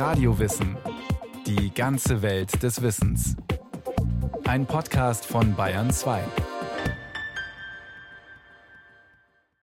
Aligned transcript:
Radiowissen. 0.00 0.78
Die 1.46 1.74
ganze 1.74 2.22
Welt 2.22 2.62
des 2.62 2.80
Wissens. 2.80 3.36
Ein 4.44 4.64
Podcast 4.64 5.26
von 5.26 5.54
Bayern 5.54 5.90
2. 5.90 6.24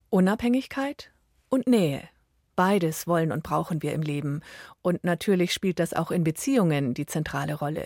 Unabhängigkeit 0.09 1.11
und 1.49 1.67
Nähe. 1.67 2.09
Beides 2.55 3.05
wollen 3.05 3.31
und 3.31 3.43
brauchen 3.43 3.83
wir 3.83 3.93
im 3.93 4.01
Leben. 4.01 4.41
Und 4.82 5.04
natürlich 5.04 5.54
spielt 5.54 5.77
das 5.77 5.93
auch 5.93 6.09
in 6.09 6.23
Beziehungen 6.23 6.95
die 6.95 7.05
zentrale 7.05 7.54
Rolle. 7.54 7.86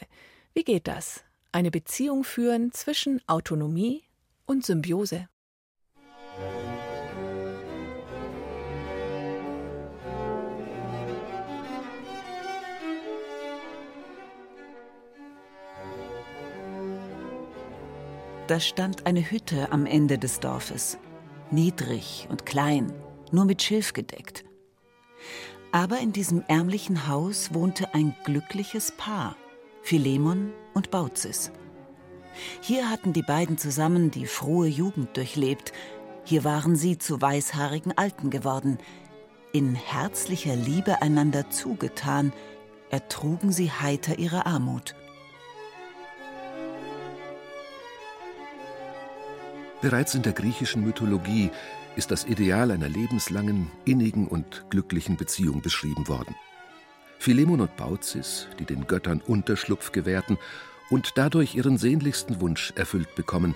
Wie 0.54 0.64
geht 0.64 0.88
das? 0.88 1.25
Eine 1.52 1.70
Beziehung 1.70 2.23
führen 2.23 2.71
zwischen 2.71 3.20
Autonomie 3.27 4.05
und 4.45 4.66
Symbiose. 4.66 5.27
Da 18.47 18.61
stand 18.61 19.06
eine 19.06 19.29
Hütte 19.29 19.74
am 19.74 19.86
Ende 19.86 20.18
des 20.18 20.39
Dorfes. 20.39 20.97
Niedrig 21.51 22.28
und 22.29 22.46
klein, 22.46 22.93
nur 23.29 23.43
mit 23.43 23.61
Schilf 23.61 23.92
gedeckt. 23.92 24.46
Aber 25.73 26.00
in 26.00 26.14
diesem 26.14 26.43
ärmlichen 26.47 27.10
Haus 27.10 27.54
wohnte 27.54 27.93
ein 27.93 28.15
glückliches 28.23 28.93
Paar, 28.93 29.36
Philemon 29.82 30.54
und 30.73 30.92
Baucis. 30.92 31.51
Hier 32.61 32.89
hatten 32.89 33.11
die 33.11 33.22
beiden 33.22 33.58
zusammen 33.58 34.11
die 34.11 34.28
frohe 34.28 34.67
Jugend 34.67 35.17
durchlebt, 35.17 35.73
hier 36.23 36.45
waren 36.45 36.78
sie 36.78 36.98
zu 36.98 37.22
weißhaarigen 37.22 37.98
Alten 37.98 38.30
geworden. 38.30 38.78
In 39.52 39.75
herzlicher 39.75 40.56
Liebe 40.56 41.02
einander 41.02 41.50
zugetan, 41.50 42.31
ertrugen 42.92 43.52
sie 43.52 43.72
heiter 43.72 44.20
ihre 44.20 44.45
Armut. 44.45 44.95
Bereits 49.81 50.16
in 50.16 50.23
der 50.23 50.33
griechischen 50.33 50.83
Mythologie 50.83 51.52
ist 51.95 52.09
das 52.09 52.25
Ideal 52.25 52.72
einer 52.72 52.89
lebenslangen, 52.89 53.72
innigen 53.86 54.28
und 54.28 54.66
glücklichen 54.69 55.17
Beziehung 55.17 55.61
beschrieben 55.61 56.08
worden. 56.08 56.36
Philemon 57.19 57.61
und 57.61 57.75
Baucis, 57.78 58.47
die 58.59 58.66
den 58.66 58.88
Göttern 58.88 59.22
Unterschlupf 59.22 59.92
gewährten 59.92 60.38
und 60.89 61.14
dadurch 61.17 61.56
ihren 61.56 61.78
sehnlichsten 61.78 62.42
Wunsch 62.42 62.73
erfüllt 62.75 63.14
bekommen, 63.16 63.56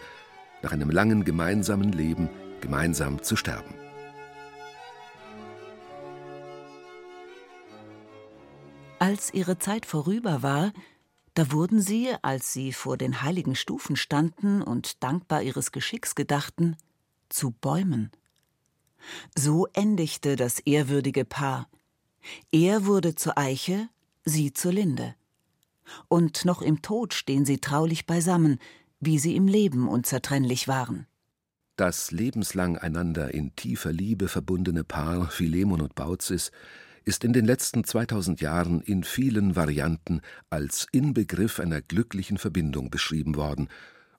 nach 0.62 0.72
einem 0.72 0.92
langen 0.92 1.24
gemeinsamen 1.24 1.92
Leben 1.92 2.30
gemeinsam 2.60 3.24
zu 3.24 3.36
sterben. 3.36 3.74
Als 9.00 9.34
ihre 9.34 9.58
Zeit 9.58 9.88
vorüber 9.88 10.44
war, 10.44 10.74
da 11.34 11.52
wurden 11.52 11.82
sie, 11.82 12.10
als 12.22 12.52
sie 12.54 12.74
vor 12.74 12.98
den 12.98 13.22
heiligen 13.22 13.56
Stufen 13.56 13.96
standen 13.96 14.62
und 14.62 15.02
dankbar 15.04 15.42
ihres 15.42 15.72
Geschicks 15.72 16.16
gedachten, 16.16 16.76
zu 17.30 17.52
Bäumen. 17.52 18.12
So 19.38 19.68
endigte 19.74 20.36
das 20.36 20.60
ehrwürdige 20.60 21.26
Paar. 21.26 21.70
Er 22.52 22.86
wurde 22.86 23.16
zur 23.16 23.38
Eiche, 23.38 23.90
sie 24.26 24.54
zur 24.54 24.74
Linde. 24.74 25.16
Und 26.08 26.46
noch 26.46 26.62
im 26.62 26.82
Tod 26.82 27.14
stehen 27.14 27.46
sie 27.46 27.58
traulich 27.60 28.06
beisammen, 28.06 28.60
wie 29.00 29.18
sie 29.18 29.36
im 29.36 29.48
Leben 29.48 29.88
unzertrennlich 29.88 30.68
waren. 30.68 31.08
Das 31.76 32.12
lebenslang 32.12 32.78
einander 32.78 33.34
in 33.34 33.56
tiefer 33.56 33.92
Liebe 33.92 34.28
verbundene 34.28 34.84
Paar 34.84 35.30
Philemon 35.30 35.82
und 35.82 35.96
Baucis 35.96 36.52
ist 37.04 37.24
in 37.24 37.34
den 37.34 37.46
letzten 37.46 37.84
2000 37.84 38.42
Jahren 38.42 38.82
in 38.82 39.04
vielen 39.04 39.56
Varianten 39.56 40.22
als 40.50 40.88
Inbegriff 40.92 41.60
einer 41.60 41.82
glücklichen 41.82 42.38
Verbindung 42.38 42.90
beschrieben 42.90 43.36
worden, 43.36 43.70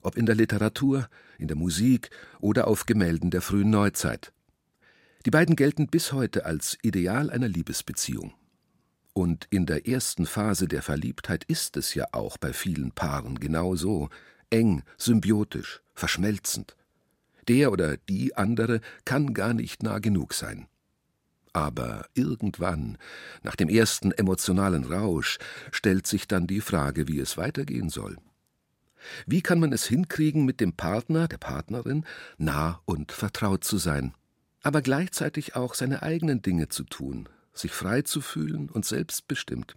ob 0.01 0.17
in 0.17 0.25
der 0.25 0.35
Literatur, 0.35 1.07
in 1.37 1.47
der 1.47 1.57
Musik 1.57 2.09
oder 2.39 2.67
auf 2.67 2.85
Gemälden 2.85 3.31
der 3.31 3.41
frühen 3.41 3.69
Neuzeit. 3.69 4.33
Die 5.25 5.31
beiden 5.31 5.55
gelten 5.55 5.87
bis 5.87 6.11
heute 6.11 6.45
als 6.45 6.77
Ideal 6.81 7.29
einer 7.29 7.47
Liebesbeziehung. 7.47 8.33
Und 9.13 9.47
in 9.51 9.65
der 9.65 9.87
ersten 9.87 10.25
Phase 10.25 10.67
der 10.67 10.81
Verliebtheit 10.81 11.45
ist 11.45 11.77
es 11.77 11.93
ja 11.93 12.07
auch 12.11 12.37
bei 12.37 12.51
vielen 12.51 12.91
Paaren 12.91 13.39
genau 13.39 13.75
so, 13.75 14.09
eng, 14.49 14.83
symbiotisch, 14.97 15.81
verschmelzend. 15.93 16.75
Der 17.47 17.71
oder 17.71 17.97
die 17.97 18.35
andere 18.35 18.81
kann 19.05 19.33
gar 19.33 19.53
nicht 19.53 19.83
nah 19.83 19.99
genug 19.99 20.33
sein. 20.33 20.67
Aber 21.53 22.07
irgendwann, 22.15 22.97
nach 23.43 23.55
dem 23.55 23.69
ersten 23.69 24.11
emotionalen 24.11 24.83
Rausch, 24.83 25.37
stellt 25.71 26.07
sich 26.07 26.27
dann 26.27 26.47
die 26.47 26.61
Frage, 26.61 27.07
wie 27.07 27.19
es 27.19 27.37
weitergehen 27.37 27.89
soll. 27.89 28.17
Wie 29.27 29.41
kann 29.41 29.59
man 29.59 29.71
es 29.71 29.85
hinkriegen, 29.85 30.45
mit 30.45 30.59
dem 30.59 30.73
Partner, 30.73 31.27
der 31.27 31.37
Partnerin, 31.37 32.05
nah 32.37 32.81
und 32.85 33.11
vertraut 33.11 33.63
zu 33.63 33.77
sein, 33.77 34.13
aber 34.63 34.81
gleichzeitig 34.81 35.55
auch 35.55 35.75
seine 35.75 36.01
eigenen 36.01 36.41
Dinge 36.41 36.69
zu 36.69 36.83
tun, 36.85 37.29
sich 37.53 37.71
frei 37.71 38.01
zu 38.01 38.21
fühlen 38.21 38.69
und 38.69 38.85
selbstbestimmt? 38.85 39.75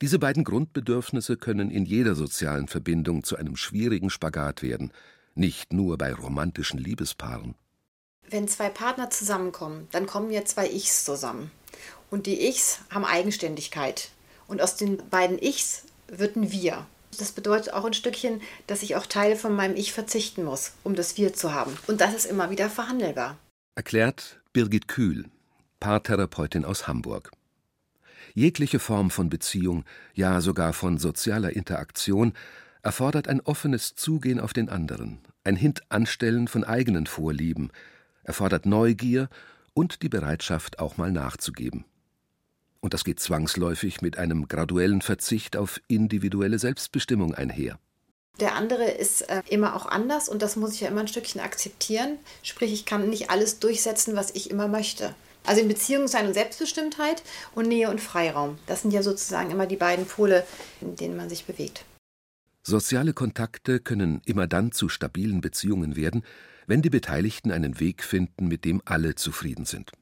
Diese 0.00 0.18
beiden 0.18 0.44
Grundbedürfnisse 0.44 1.36
können 1.36 1.70
in 1.70 1.84
jeder 1.84 2.14
sozialen 2.14 2.68
Verbindung 2.68 3.22
zu 3.22 3.36
einem 3.36 3.56
schwierigen 3.56 4.10
Spagat 4.10 4.62
werden, 4.62 4.92
nicht 5.34 5.72
nur 5.72 5.98
bei 5.98 6.12
romantischen 6.12 6.78
Liebespaaren. 6.78 7.54
Wenn 8.28 8.48
zwei 8.48 8.68
Partner 8.68 9.10
zusammenkommen, 9.10 9.88
dann 9.92 10.06
kommen 10.06 10.30
ja 10.30 10.44
zwei 10.44 10.68
Ichs 10.68 11.04
zusammen. 11.04 11.50
Und 12.10 12.26
die 12.26 12.46
Ichs 12.48 12.80
haben 12.90 13.04
Eigenständigkeit. 13.04 14.10
Und 14.46 14.60
aus 14.60 14.76
den 14.76 14.98
beiden 15.10 15.38
Ichs 15.38 15.84
wird 16.08 16.36
ein 16.36 16.52
Wir. 16.52 16.86
Das 17.18 17.32
bedeutet 17.32 17.72
auch 17.72 17.84
ein 17.84 17.94
Stückchen, 17.94 18.40
dass 18.66 18.82
ich 18.82 18.96
auch 18.96 19.06
Teile 19.06 19.36
von 19.36 19.54
meinem 19.54 19.76
Ich 19.76 19.92
verzichten 19.92 20.44
muss, 20.44 20.72
um 20.84 20.94
das 20.94 21.16
Wir 21.16 21.34
zu 21.34 21.52
haben. 21.52 21.76
Und 21.86 22.00
das 22.00 22.14
ist 22.14 22.24
immer 22.24 22.50
wieder 22.50 22.70
verhandelbar. 22.70 23.36
Erklärt 23.74 24.40
Birgit 24.52 24.88
Kühl, 24.88 25.26
Paartherapeutin 25.80 26.64
aus 26.64 26.86
Hamburg. 26.86 27.30
Jegliche 28.34 28.78
Form 28.78 29.10
von 29.10 29.28
Beziehung, 29.28 29.84
ja 30.14 30.40
sogar 30.40 30.72
von 30.72 30.98
sozialer 30.98 31.54
Interaktion, 31.54 32.32
erfordert 32.82 33.28
ein 33.28 33.40
offenes 33.40 33.94
Zugehen 33.94 34.40
auf 34.40 34.52
den 34.52 34.68
anderen, 34.68 35.18
ein 35.44 35.56
Hintanstellen 35.56 36.48
von 36.48 36.64
eigenen 36.64 37.06
Vorlieben, 37.06 37.70
erfordert 38.30 38.64
Neugier 38.64 39.28
und 39.74 40.02
die 40.02 40.08
Bereitschaft, 40.08 40.78
auch 40.78 40.96
mal 40.96 41.10
nachzugeben. 41.10 41.84
Und 42.78 42.94
das 42.94 43.02
geht 43.02 43.18
zwangsläufig 43.18 44.02
mit 44.02 44.18
einem 44.18 44.46
graduellen 44.46 45.02
Verzicht 45.02 45.56
auf 45.56 45.80
individuelle 45.88 46.60
Selbstbestimmung 46.60 47.34
einher. 47.34 47.80
Der 48.38 48.54
andere 48.54 48.84
ist 48.84 49.22
äh, 49.22 49.42
immer 49.48 49.74
auch 49.74 49.86
anders 49.86 50.28
und 50.28 50.42
das 50.42 50.54
muss 50.54 50.74
ich 50.74 50.82
ja 50.82 50.88
immer 50.88 51.00
ein 51.00 51.08
Stückchen 51.08 51.40
akzeptieren. 51.40 52.18
Sprich, 52.44 52.72
ich 52.72 52.86
kann 52.86 53.10
nicht 53.10 53.30
alles 53.30 53.58
durchsetzen, 53.58 54.14
was 54.14 54.30
ich 54.30 54.48
immer 54.48 54.68
möchte. 54.68 55.12
Also 55.44 55.62
in 55.62 55.68
Beziehung 55.68 56.06
sein 56.06 56.28
und 56.28 56.34
Selbstbestimmtheit 56.34 57.24
und 57.56 57.66
Nähe 57.66 57.90
und 57.90 58.00
Freiraum. 58.00 58.60
Das 58.68 58.82
sind 58.82 58.92
ja 58.92 59.02
sozusagen 59.02 59.50
immer 59.50 59.66
die 59.66 59.76
beiden 59.76 60.06
Pole, 60.06 60.46
in 60.80 60.94
denen 60.94 61.16
man 61.16 61.28
sich 61.28 61.46
bewegt. 61.46 61.84
Soziale 62.62 63.12
Kontakte 63.12 63.80
können 63.80 64.22
immer 64.24 64.46
dann 64.46 64.70
zu 64.70 64.88
stabilen 64.88 65.40
Beziehungen 65.40 65.96
werden, 65.96 66.22
wenn 66.66 66.82
die 66.82 66.90
Beteiligten 66.90 67.50
einen 67.50 67.80
Weg 67.80 68.04
finden, 68.04 68.48
mit 68.48 68.64
dem 68.64 68.82
alle 68.84 69.14
zufrieden 69.14 69.64
sind. 69.64 69.92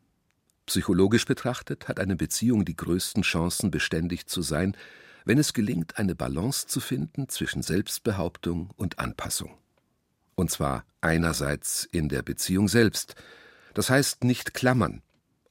Psychologisch 0.67 1.25
betrachtet 1.25 1.89
hat 1.89 1.99
eine 1.99 2.17
Beziehung 2.17 2.65
die 2.65 2.77
größten 2.77 3.23
Chancen, 3.23 3.71
beständig 3.71 4.27
zu 4.27 4.43
sein, 4.43 4.77
wenn 5.25 5.39
es 5.39 5.53
gelingt, 5.53 5.99
eine 5.99 6.15
Balance 6.15 6.67
zu 6.67 6.81
finden 6.81 7.29
zwischen 7.29 7.63
Selbstbehauptung 7.63 8.71
und 8.77 8.99
Anpassung. 8.99 9.57
Und 10.35 10.51
zwar 10.51 10.85
einerseits 11.01 11.85
in 11.85 12.09
der 12.09 12.23
Beziehung 12.23 12.69
selbst, 12.69 13.15
das 13.75 13.91
heißt 13.91 14.25
nicht 14.25 14.55
klammern, 14.55 15.03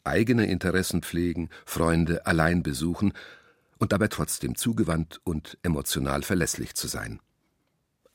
eigene 0.04 0.46
Interessen 0.46 1.02
pflegen, 1.02 1.50
Freunde 1.66 2.26
allein 2.26 2.64
besuchen 2.64 3.14
und 3.80 3.92
dabei 3.92 4.08
trotzdem 4.08 4.56
zugewandt 4.56 5.20
und 5.24 5.58
emotional 5.64 6.24
verlässlich 6.24 6.76
zu 6.76 6.88
sein 6.88 7.20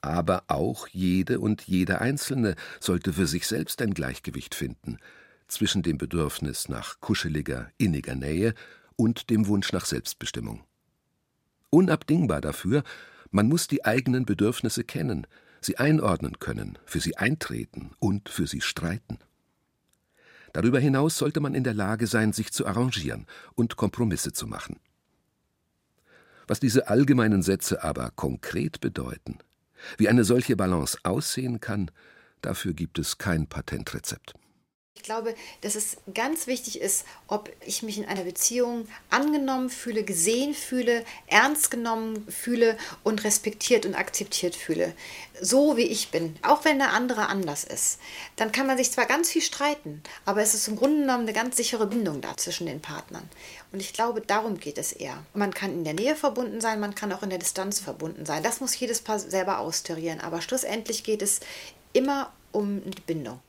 aber 0.02 0.44
auch 0.49 0.88
jede 0.88 1.40
und 1.40 1.62
jeder 1.62 2.00
Einzelne 2.00 2.56
sollte 2.81 3.12
für 3.12 3.26
sich 3.26 3.46
selbst 3.46 3.81
ein 3.81 3.94
Gleichgewicht 3.94 4.54
finden 4.54 4.99
zwischen 5.49 5.82
dem 5.82 5.99
Bedürfnis 5.99 6.69
nach 6.69 7.00
kuscheliger, 7.00 7.70
inniger 7.78 8.14
Nähe 8.14 8.54
und 8.96 9.31
dem 9.31 9.46
Wunsch 9.46 9.72
nach 9.72 9.84
Selbstbestimmung. 9.84 10.64
Unabdingbar 11.70 12.40
dafür, 12.40 12.82
man 13.31 13.49
muss 13.49 13.69
die 13.69 13.84
eigenen 13.84 14.25
Bedürfnisse 14.25 14.84
kennen, 14.84 15.26
sie 15.60 15.78
einordnen 15.78 16.38
können, 16.38 16.78
für 16.84 17.00
sie 17.00 17.16
eintreten 17.16 17.93
und 17.99 18.28
für 18.28 18.46
sie 18.46 18.60
streiten. 18.60 19.19
Darüber 20.52 20.81
hinaus 20.81 21.16
sollte 21.16 21.40
man 21.40 21.54
in 21.54 21.64
der 21.64 21.75
Lage 21.75 22.06
sein, 22.06 22.32
sich 22.32 22.52
zu 22.52 22.66
arrangieren 22.66 23.26
und 23.54 23.76
Kompromisse 23.76 24.32
zu 24.32 24.46
machen. 24.46 24.81
Was 26.46 26.60
diese 26.60 26.88
allgemeinen 26.88 27.43
Sätze 27.43 27.82
aber 27.82 28.10
konkret 28.10 28.81
bedeuten, 28.81 29.38
wie 29.99 30.08
eine 30.08 30.25
solche 30.25 30.56
Balance 30.56 30.99
aussehen 31.02 31.61
kann, 31.61 31.90
dafür 32.40 32.73
gibt 32.73 32.99
es 32.99 33.19
kein 33.19 33.46
Patentrezept. 33.46 34.34
Ich 35.02 35.06
glaube, 35.06 35.34
dass 35.62 35.74
es 35.74 35.96
ganz 36.14 36.46
wichtig 36.46 36.80
ist, 36.80 37.04
ob 37.26 37.50
ich 37.66 37.82
mich 37.82 37.98
in 37.98 38.04
einer 38.04 38.22
Beziehung 38.22 38.86
angenommen 39.10 39.68
fühle, 39.68 40.04
gesehen 40.04 40.54
fühle, 40.54 41.04
ernst 41.26 41.72
genommen 41.72 42.24
fühle 42.28 42.78
und 43.02 43.24
respektiert 43.24 43.84
und 43.84 43.96
akzeptiert 43.96 44.54
fühle. 44.54 44.94
So 45.40 45.76
wie 45.76 45.82
ich 45.82 46.12
bin, 46.12 46.36
auch 46.42 46.64
wenn 46.64 46.78
der 46.78 46.92
andere 46.92 47.28
anders 47.28 47.64
ist. 47.64 47.98
Dann 48.36 48.52
kann 48.52 48.68
man 48.68 48.76
sich 48.76 48.92
zwar 48.92 49.06
ganz 49.06 49.28
viel 49.28 49.42
streiten, 49.42 50.04
aber 50.24 50.40
es 50.40 50.54
ist 50.54 50.68
im 50.68 50.76
Grunde 50.76 51.00
genommen 51.00 51.24
eine 51.24 51.32
ganz 51.32 51.56
sichere 51.56 51.88
Bindung 51.88 52.20
da 52.20 52.36
zwischen 52.36 52.68
den 52.68 52.80
Partnern. 52.80 53.28
Und 53.72 53.80
ich 53.80 53.92
glaube, 53.92 54.20
darum 54.20 54.60
geht 54.60 54.78
es 54.78 54.92
eher. 54.92 55.20
Man 55.34 55.52
kann 55.52 55.72
in 55.72 55.82
der 55.82 55.94
Nähe 55.94 56.14
verbunden 56.14 56.60
sein, 56.60 56.78
man 56.78 56.94
kann 56.94 57.12
auch 57.12 57.24
in 57.24 57.30
der 57.30 57.40
Distanz 57.40 57.80
verbunden 57.80 58.24
sein. 58.24 58.44
Das 58.44 58.60
muss 58.60 58.78
jedes 58.78 59.00
Paar 59.00 59.18
selber 59.18 59.58
austarieren. 59.58 60.20
Aber 60.20 60.40
schlussendlich 60.40 61.02
geht 61.02 61.22
es 61.22 61.40
immer 61.92 62.32
um 62.52 62.88
die 62.88 63.02
Bindung. 63.02 63.40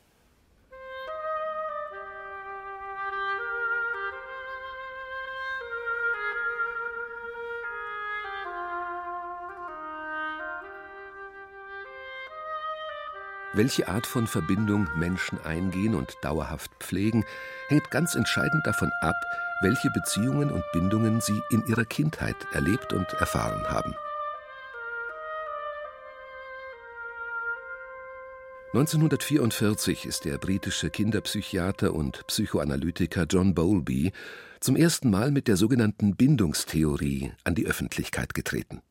Welche 13.55 13.87
Art 13.87 14.07
von 14.07 14.25
Verbindung 14.25 14.87
Menschen 14.95 15.39
eingehen 15.45 15.93
und 15.93 16.17
dauerhaft 16.23 16.71
pflegen, 16.79 17.23
hängt 17.67 17.91
ganz 17.91 18.15
entscheidend 18.15 18.65
davon 18.65 18.89
ab, 19.01 19.15
welche 19.61 19.91
Beziehungen 19.91 20.49
und 20.49 20.63
Bindungen 20.73 21.21
sie 21.21 21.39
in 21.51 21.63
ihrer 21.67 21.85
Kindheit 21.85 22.35
erlebt 22.51 22.93
und 22.93 23.07
erfahren 23.13 23.63
haben. 23.69 23.95
1944 28.73 30.07
ist 30.07 30.25
der 30.25 30.39
britische 30.39 30.89
Kinderpsychiater 30.89 31.93
und 31.93 32.25
Psychoanalytiker 32.25 33.27
John 33.29 33.53
Bowlby 33.53 34.13
zum 34.61 34.75
ersten 34.75 35.11
Mal 35.11 35.29
mit 35.29 35.47
der 35.47 35.57
sogenannten 35.57 36.15
Bindungstheorie 36.15 37.33
an 37.43 37.53
die 37.53 37.67
Öffentlichkeit 37.67 38.33
getreten. 38.33 38.81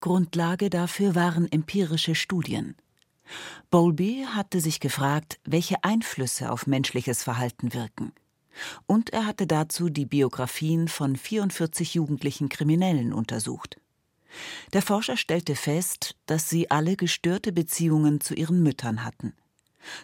Grundlage 0.00 0.68
dafür 0.68 1.14
waren 1.14 1.50
empirische 1.50 2.14
Studien. 2.14 2.76
Bowlby 3.70 4.26
hatte 4.28 4.60
sich 4.60 4.80
gefragt, 4.80 5.38
welche 5.44 5.82
Einflüsse 5.84 6.50
auf 6.50 6.66
menschliches 6.66 7.22
Verhalten 7.22 7.72
wirken. 7.72 8.12
Und 8.86 9.10
er 9.10 9.26
hatte 9.26 9.46
dazu 9.46 9.88
die 9.88 10.06
Biografien 10.06 10.88
von 10.88 11.16
44 11.16 11.94
jugendlichen 11.94 12.48
Kriminellen 12.48 13.12
untersucht. 13.12 13.78
Der 14.72 14.82
Forscher 14.82 15.16
stellte 15.16 15.56
fest, 15.56 16.16
dass 16.26 16.48
sie 16.48 16.70
alle 16.70 16.96
gestörte 16.96 17.52
Beziehungen 17.52 18.20
zu 18.20 18.34
ihren 18.34 18.62
Müttern 18.62 19.04
hatten. 19.04 19.34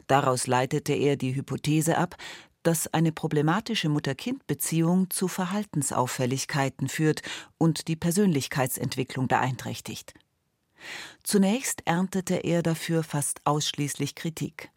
Daraus 0.06 0.46
leitete 0.46 0.92
er 0.92 1.16
die 1.16 1.34
Hypothese 1.34 1.98
ab, 1.98 2.16
dass 2.62 2.92
eine 2.92 3.12
problematische 3.12 3.88
Mutter-Kind-Beziehung 3.88 5.10
zu 5.10 5.28
Verhaltensauffälligkeiten 5.28 6.88
führt 6.88 7.22
und 7.56 7.88
die 7.88 7.96
Persönlichkeitsentwicklung 7.96 9.28
beeinträchtigt. 9.28 10.14
Zunächst 11.22 11.82
erntete 11.86 12.36
er 12.36 12.62
dafür 12.62 13.02
fast 13.02 13.40
ausschließlich 13.44 14.14
Kritik. 14.14 14.70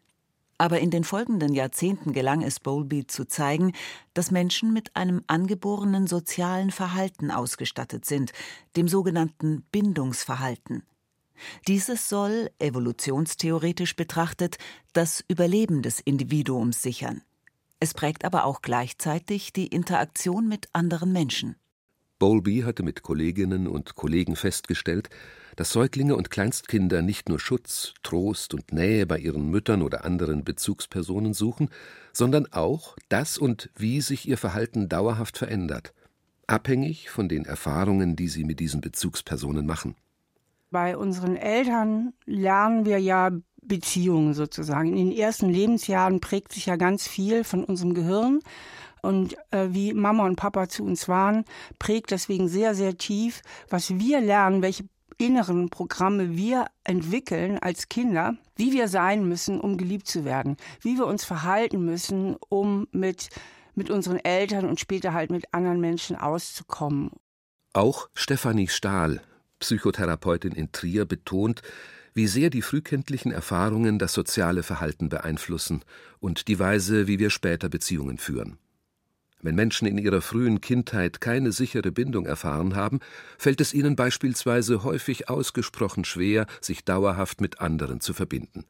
Aber 0.58 0.80
in 0.80 0.92
den 0.92 1.04
folgenden 1.04 1.54
Jahrzehnten 1.54 2.14
gelang 2.14 2.44
es 2.44 2.60
Bowlby 2.60 3.08
zu 3.08 3.26
zeigen, 3.26 3.74
dass 4.14 4.30
Menschen 4.30 4.74
mit 4.74 4.96
einem 4.96 5.24
angeborenen 5.26 6.06
sozialen 6.06 6.70
Verhalten 6.70 7.32
ausgestattet 7.32 8.06
sind, 8.06 8.32
dem 8.76 8.88
sogenannten 8.88 9.64
Bindungsverhalten. 9.72 10.84
Dieses 11.68 12.10
soll, 12.10 12.52
evolutionstheoretisch 12.60 13.96
betrachtet, 13.96 14.58
das 14.94 15.24
Überleben 15.28 15.82
des 15.82 16.00
Individuums 16.00 16.84
sichern. 16.84 17.24
Es 17.80 17.96
prägt 17.96 18.26
aber 18.26 18.46
auch 18.46 18.62
gleichzeitig 18.62 19.54
die 19.54 19.66
Interaktion 19.66 20.48
mit 20.48 20.70
anderen 20.74 21.12
Menschen. 21.12 21.56
Bowlby 22.20 22.62
hatte 22.62 22.84
mit 22.84 23.02
Kolleginnen 23.02 23.68
und 23.68 23.96
Kollegen 23.96 24.36
festgestellt, 24.36 25.10
dass 25.56 25.72
Säuglinge 25.72 26.16
und 26.16 26.30
Kleinstkinder 26.30 27.02
nicht 27.02 27.30
nur 27.30 27.40
Schutz, 27.40 27.94
Trost 28.04 28.54
und 28.54 28.72
Nähe 28.72 29.06
bei 29.06 29.18
ihren 29.20 29.50
Müttern 29.50 29.82
oder 29.82 30.06
anderen 30.06 30.44
Bezugspersonen 30.44 31.34
suchen, 31.34 31.70
sondern 32.14 32.48
auch, 32.52 32.96
dass 33.10 33.38
und 33.38 33.70
wie 33.76 34.02
sich 34.02 34.28
ihr 34.28 34.38
Verhalten 34.38 34.90
dauerhaft 34.90 35.38
verändert, 35.38 35.94
abhängig 36.48 37.10
von 37.10 37.30
den 37.30 37.46
Erfahrungen, 37.46 38.16
die 38.16 38.28
sie 38.28 38.44
mit 38.44 38.60
diesen 38.60 38.82
Bezugspersonen 38.82 39.66
machen. 39.66 39.96
Bei 40.70 40.96
unseren 40.96 41.36
Eltern 41.36 42.14
lernen 42.26 42.86
wir 42.86 42.98
ja 43.00 43.32
Beziehungen 43.62 44.34
sozusagen. 44.34 44.96
In 44.96 45.10
den 45.10 45.18
ersten 45.18 45.50
Lebensjahren 45.50 46.20
prägt 46.20 46.54
sich 46.54 46.66
ja 46.66 46.76
ganz 46.76 47.08
viel 47.08 47.44
von 47.44 47.64
unserem 47.64 47.94
Gehirn. 47.94 48.40
Und 49.02 49.36
äh, 49.52 49.70
wie 49.72 49.94
Mama 49.94 50.26
und 50.26 50.36
Papa 50.36 50.70
zu 50.70 50.84
uns 50.84 51.08
waren, 51.08 51.46
prägt 51.80 52.12
deswegen 52.12 52.48
sehr, 52.48 52.76
sehr 52.76 52.98
tief, 52.98 53.42
was 53.70 53.98
wir 53.98 54.22
lernen, 54.22 54.62
welche 54.62 54.84
inneren 55.22 55.70
Programme 55.70 56.36
wir 56.36 56.66
entwickeln 56.84 57.60
als 57.60 57.90
Kinder, 57.90 58.36
wie 58.56 58.74
wir 58.74 58.88
sein 58.88 59.28
müssen, 59.28 59.62
um 59.62 59.78
geliebt 59.78 60.08
zu 60.08 60.26
werden, 60.26 60.58
wie 60.82 60.98
wir 60.98 61.06
uns 61.06 61.24
verhalten 61.24 61.86
müssen, 61.86 62.36
um 62.50 62.88
mit, 62.92 63.30
mit 63.76 63.90
unseren 63.90 64.18
Eltern 64.18 64.66
und 64.68 64.80
später 64.80 65.14
halt 65.14 65.30
mit 65.30 65.54
anderen 65.54 65.80
Menschen 65.80 66.16
auszukommen. 66.16 67.12
Auch 67.74 68.10
Stefanie 68.14 68.68
Stahl, 68.68 69.22
Psychotherapeutin 69.60 70.54
in 70.54 70.72
Trier, 70.72 71.06
betont, 71.06 71.62
wie 72.14 72.28
sehr 72.28 72.50
die 72.50 72.62
frühkindlichen 72.62 73.32
Erfahrungen 73.32 74.00
das 74.00 74.14
soziale 74.14 74.64
Verhalten 74.64 75.08
beeinflussen 75.08 75.84
und 76.20 76.48
die 76.48 76.60
Weise, 76.60 77.08
wie 77.08 77.20
wir 77.20 77.30
später 77.30 77.70
Beziehungen 77.70 78.18
führen. 78.18 78.58
Wenn 79.44 79.56
Menschen 79.56 79.88
in 79.88 79.98
ihrer 79.98 80.22
frühen 80.22 80.62
Kindheit 80.62 81.20
keine 81.20 81.52
sichere 81.52 81.92
Bindung 81.92 82.26
erfahren 82.28 82.76
haben, 82.76 83.00
fällt 83.38 83.60
es 83.60 83.74
ihnen 83.74 83.96
beispielsweise 83.96 84.84
häufig 84.84 85.30
ausgesprochen 85.30 86.06
schwer, 86.06 86.46
sich 86.62 86.86
dauerhaft 86.86 87.42
mit 87.42 87.60
anderen 87.60 88.02
zu 88.02 88.14
verbinden. 88.14 88.66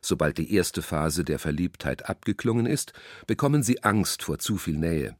Sobald 0.00 0.38
die 0.38 0.54
erste 0.54 0.80
Phase 0.80 1.24
der 1.24 1.38
Verliebtheit 1.38 2.08
abgeklungen 2.08 2.66
ist, 2.66 2.92
bekommen 3.26 3.62
sie 3.62 3.82
Angst 3.82 4.22
vor 4.22 4.38
zu 4.38 4.56
viel 4.56 4.78
Nähe. 4.78 5.16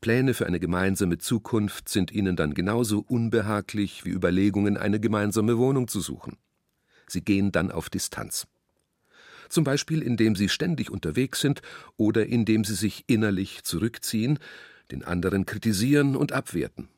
Pläne 0.00 0.34
für 0.34 0.46
eine 0.46 0.60
gemeinsame 0.60 1.18
Zukunft 1.18 1.88
sind 1.88 2.10
ihnen 2.10 2.36
dann 2.36 2.54
genauso 2.54 3.04
unbehaglich 3.06 4.04
wie 4.04 4.10
Überlegungen, 4.10 4.76
eine 4.76 4.98
gemeinsame 4.98 5.58
Wohnung 5.58 5.88
zu 5.88 6.00
suchen. 6.00 6.36
Sie 7.06 7.22
gehen 7.22 7.52
dann 7.52 7.70
auf 7.70 7.90
Distanz 7.90 8.46
zum 9.48 9.64
Beispiel 9.64 10.02
indem 10.02 10.36
sie 10.36 10.48
ständig 10.48 10.90
unterwegs 10.90 11.40
sind 11.40 11.62
oder 11.96 12.26
indem 12.26 12.64
sie 12.64 12.74
sich 12.74 13.04
innerlich 13.06 13.64
zurückziehen, 13.64 14.38
den 14.90 15.04
anderen 15.04 15.46
kritisieren 15.46 16.16
und 16.16 16.32
abwerten. 16.32 16.88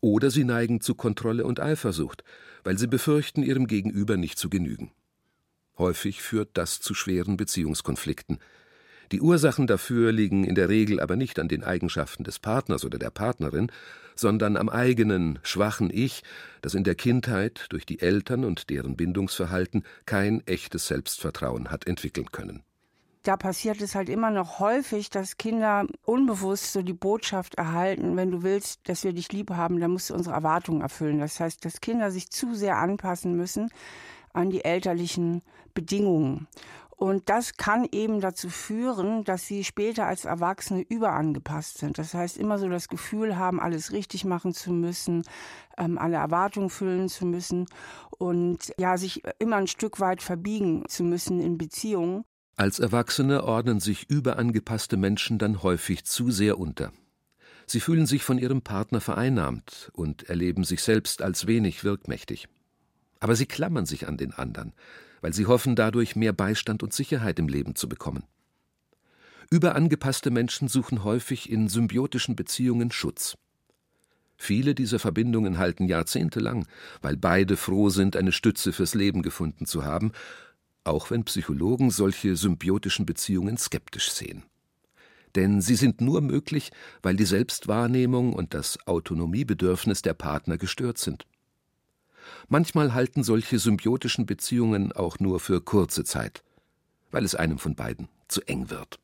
Oder 0.00 0.30
sie 0.30 0.44
neigen 0.44 0.80
zu 0.80 0.94
Kontrolle 0.94 1.44
und 1.44 1.60
Eifersucht, 1.60 2.22
weil 2.64 2.78
sie 2.78 2.86
befürchten, 2.86 3.42
ihrem 3.42 3.66
Gegenüber 3.66 4.16
nicht 4.16 4.38
zu 4.38 4.48
genügen. 4.48 4.92
Häufig 5.76 6.22
führt 6.22 6.50
das 6.54 6.80
zu 6.80 6.94
schweren 6.94 7.36
Beziehungskonflikten, 7.36 8.38
die 9.12 9.20
Ursachen 9.20 9.66
dafür 9.66 10.12
liegen 10.12 10.44
in 10.44 10.54
der 10.54 10.68
Regel 10.68 11.00
aber 11.00 11.16
nicht 11.16 11.38
an 11.38 11.48
den 11.48 11.64
Eigenschaften 11.64 12.24
des 12.24 12.38
Partners 12.38 12.84
oder 12.84 12.98
der 12.98 13.10
Partnerin, 13.10 13.70
sondern 14.14 14.56
am 14.56 14.68
eigenen, 14.68 15.38
schwachen 15.42 15.90
Ich, 15.92 16.22
das 16.60 16.74
in 16.74 16.84
der 16.84 16.94
Kindheit 16.94 17.66
durch 17.70 17.86
die 17.86 18.00
Eltern 18.00 18.44
und 18.44 18.68
deren 18.70 18.96
Bindungsverhalten 18.96 19.84
kein 20.06 20.46
echtes 20.46 20.88
Selbstvertrauen 20.88 21.70
hat 21.70 21.86
entwickeln 21.86 22.30
können. 22.32 22.62
Da 23.22 23.36
passiert 23.36 23.80
es 23.82 23.94
halt 23.94 24.08
immer 24.08 24.30
noch 24.30 24.58
häufig, 24.58 25.10
dass 25.10 25.36
Kinder 25.36 25.86
unbewusst 26.04 26.72
so 26.72 26.82
die 26.82 26.94
Botschaft 26.94 27.56
erhalten, 27.56 28.16
wenn 28.16 28.30
du 28.30 28.42
willst, 28.42 28.88
dass 28.88 29.04
wir 29.04 29.12
dich 29.12 29.32
lieb 29.32 29.50
haben, 29.50 29.80
dann 29.80 29.90
musst 29.90 30.10
du 30.10 30.14
unsere 30.14 30.34
Erwartungen 30.34 30.80
erfüllen. 30.80 31.18
Das 31.18 31.38
heißt, 31.38 31.64
dass 31.64 31.80
Kinder 31.80 32.10
sich 32.10 32.30
zu 32.30 32.54
sehr 32.54 32.76
anpassen 32.76 33.36
müssen 33.36 33.70
an 34.32 34.50
die 34.50 34.64
elterlichen 34.64 35.42
Bedingungen. 35.74 36.46
Und 36.98 37.28
das 37.28 37.56
kann 37.56 37.86
eben 37.92 38.20
dazu 38.20 38.50
führen, 38.50 39.22
dass 39.22 39.46
sie 39.46 39.62
später 39.62 40.06
als 40.06 40.24
Erwachsene 40.24 40.82
überangepasst 40.82 41.78
sind. 41.78 41.96
Das 41.96 42.12
heißt, 42.12 42.36
immer 42.36 42.58
so 42.58 42.68
das 42.68 42.88
Gefühl 42.88 43.36
haben, 43.36 43.60
alles 43.60 43.92
richtig 43.92 44.24
machen 44.24 44.52
zu 44.52 44.72
müssen, 44.72 45.22
ähm, 45.76 45.96
alle 45.96 46.16
Erwartungen 46.16 46.70
füllen 46.70 47.08
zu 47.08 47.24
müssen 47.24 47.66
und 48.18 48.74
ja, 48.80 48.98
sich 48.98 49.22
immer 49.38 49.56
ein 49.56 49.68
Stück 49.68 50.00
weit 50.00 50.22
verbiegen 50.22 50.82
zu 50.88 51.04
müssen 51.04 51.38
in 51.38 51.56
Beziehungen. 51.56 52.24
Als 52.56 52.80
Erwachsene 52.80 53.44
ordnen 53.44 53.78
sich 53.78 54.10
überangepasste 54.10 54.96
Menschen 54.96 55.38
dann 55.38 55.62
häufig 55.62 56.04
zu 56.04 56.32
sehr 56.32 56.58
unter. 56.58 56.90
Sie 57.64 57.78
fühlen 57.78 58.06
sich 58.06 58.24
von 58.24 58.38
ihrem 58.38 58.62
Partner 58.62 59.00
vereinnahmt 59.00 59.92
und 59.94 60.24
erleben 60.24 60.64
sich 60.64 60.82
selbst 60.82 61.22
als 61.22 61.46
wenig 61.46 61.84
wirkmächtig. 61.84 62.48
Aber 63.20 63.34
sie 63.36 63.46
klammern 63.46 63.86
sich 63.86 64.06
an 64.08 64.16
den 64.16 64.32
anderen 64.32 64.72
weil 65.20 65.32
sie 65.32 65.46
hoffen, 65.46 65.76
dadurch 65.76 66.16
mehr 66.16 66.32
Beistand 66.32 66.82
und 66.82 66.92
Sicherheit 66.92 67.38
im 67.38 67.48
Leben 67.48 67.74
zu 67.74 67.88
bekommen. 67.88 68.24
Überangepasste 69.50 70.30
Menschen 70.30 70.68
suchen 70.68 71.04
häufig 71.04 71.50
in 71.50 71.68
symbiotischen 71.68 72.36
Beziehungen 72.36 72.90
Schutz. 72.90 73.36
Viele 74.36 74.74
dieser 74.74 74.98
Verbindungen 74.98 75.58
halten 75.58 75.86
jahrzehntelang, 75.86 76.66
weil 77.00 77.16
beide 77.16 77.56
froh 77.56 77.88
sind, 77.88 78.14
eine 78.14 78.30
Stütze 78.30 78.72
fürs 78.72 78.94
Leben 78.94 79.22
gefunden 79.22 79.66
zu 79.66 79.84
haben, 79.84 80.12
auch 80.84 81.10
wenn 81.10 81.24
Psychologen 81.24 81.90
solche 81.90 82.36
symbiotischen 82.36 83.04
Beziehungen 83.04 83.56
skeptisch 83.56 84.12
sehen. 84.12 84.44
Denn 85.34 85.60
sie 85.60 85.74
sind 85.74 86.00
nur 86.00 86.20
möglich, 86.20 86.70
weil 87.02 87.16
die 87.16 87.24
Selbstwahrnehmung 87.24 88.32
und 88.32 88.54
das 88.54 88.86
Autonomiebedürfnis 88.86 90.02
der 90.02 90.14
Partner 90.14 90.56
gestört 90.56 90.98
sind. 90.98 91.26
Manchmal 92.48 92.94
halten 92.94 93.22
solche 93.22 93.58
symbiotischen 93.58 94.26
Beziehungen 94.26 94.92
auch 94.92 95.18
nur 95.18 95.40
für 95.40 95.60
kurze 95.60 96.04
Zeit, 96.04 96.42
weil 97.10 97.24
es 97.24 97.34
einem 97.34 97.58
von 97.58 97.74
beiden 97.74 98.08
zu 98.28 98.42
eng 98.42 98.70
wird. 98.70 98.98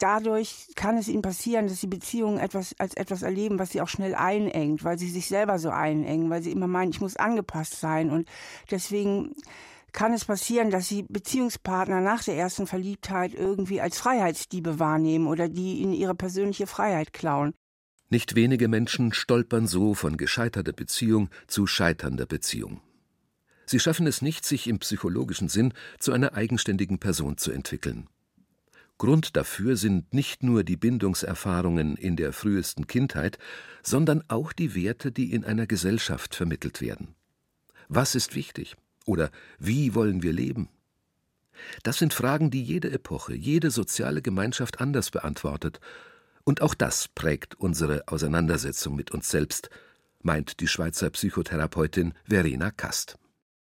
Dadurch 0.00 0.68
kann 0.76 0.96
es 0.96 1.08
ihnen 1.08 1.20
passieren, 1.20 1.68
dass 1.68 1.80
die 1.80 1.86
Beziehungen 1.86 2.38
etwas 2.38 2.74
als 2.78 2.94
etwas 2.94 3.20
erleben, 3.20 3.58
was 3.58 3.70
sie 3.70 3.82
auch 3.82 3.88
schnell 3.88 4.14
einengt, 4.14 4.82
weil 4.82 4.98
sie 4.98 5.10
sich 5.10 5.28
selber 5.28 5.58
so 5.58 5.68
einengen, 5.68 6.30
weil 6.30 6.42
sie 6.42 6.52
immer 6.52 6.66
meinen, 6.66 6.90
ich 6.90 7.02
muss 7.02 7.16
angepasst 7.16 7.78
sein. 7.80 8.10
Und 8.10 8.26
deswegen 8.70 9.34
kann 9.92 10.14
es 10.14 10.24
passieren, 10.24 10.70
dass 10.70 10.88
sie 10.88 11.02
Beziehungspartner 11.02 12.00
nach 12.00 12.24
der 12.24 12.36
ersten 12.36 12.66
Verliebtheit 12.66 13.34
irgendwie 13.34 13.82
als 13.82 13.98
Freiheitsdiebe 13.98 14.78
wahrnehmen 14.78 15.26
oder 15.26 15.50
die 15.50 15.80
ihnen 15.80 15.92
ihre 15.92 16.14
persönliche 16.14 16.66
Freiheit 16.66 17.12
klauen. 17.12 17.52
Nicht 18.10 18.34
wenige 18.34 18.66
Menschen 18.66 19.12
stolpern 19.12 19.68
so 19.68 19.94
von 19.94 20.16
gescheiterter 20.16 20.72
Beziehung 20.72 21.30
zu 21.46 21.68
scheiternder 21.68 22.26
Beziehung. 22.26 22.80
Sie 23.66 23.78
schaffen 23.78 24.08
es 24.08 24.20
nicht, 24.20 24.44
sich 24.44 24.66
im 24.66 24.80
psychologischen 24.80 25.48
Sinn 25.48 25.72
zu 26.00 26.12
einer 26.12 26.34
eigenständigen 26.34 26.98
Person 26.98 27.38
zu 27.38 27.52
entwickeln. 27.52 28.08
Grund 28.98 29.36
dafür 29.36 29.76
sind 29.76 30.12
nicht 30.12 30.42
nur 30.42 30.64
die 30.64 30.76
Bindungserfahrungen 30.76 31.96
in 31.96 32.16
der 32.16 32.32
frühesten 32.32 32.88
Kindheit, 32.88 33.38
sondern 33.82 34.24
auch 34.26 34.52
die 34.52 34.74
Werte, 34.74 35.12
die 35.12 35.32
in 35.32 35.44
einer 35.44 35.68
Gesellschaft 35.68 36.34
vermittelt 36.34 36.80
werden. 36.80 37.14
Was 37.88 38.16
ist 38.16 38.34
wichtig? 38.34 38.76
Oder 39.06 39.30
wie 39.58 39.94
wollen 39.94 40.22
wir 40.22 40.32
leben? 40.32 40.68
Das 41.84 41.98
sind 41.98 42.12
Fragen, 42.12 42.50
die 42.50 42.62
jede 42.62 42.90
Epoche, 42.90 43.34
jede 43.34 43.70
soziale 43.70 44.20
Gemeinschaft 44.20 44.80
anders 44.80 45.10
beantwortet. 45.10 45.80
Und 46.44 46.62
auch 46.62 46.74
das 46.74 47.08
prägt 47.08 47.54
unsere 47.56 48.02
Auseinandersetzung 48.06 48.96
mit 48.96 49.10
uns 49.10 49.30
selbst, 49.30 49.70
meint 50.22 50.60
die 50.60 50.68
Schweizer 50.68 51.10
Psychotherapeutin 51.10 52.14
Verena 52.28 52.70
Kast. 52.70 53.16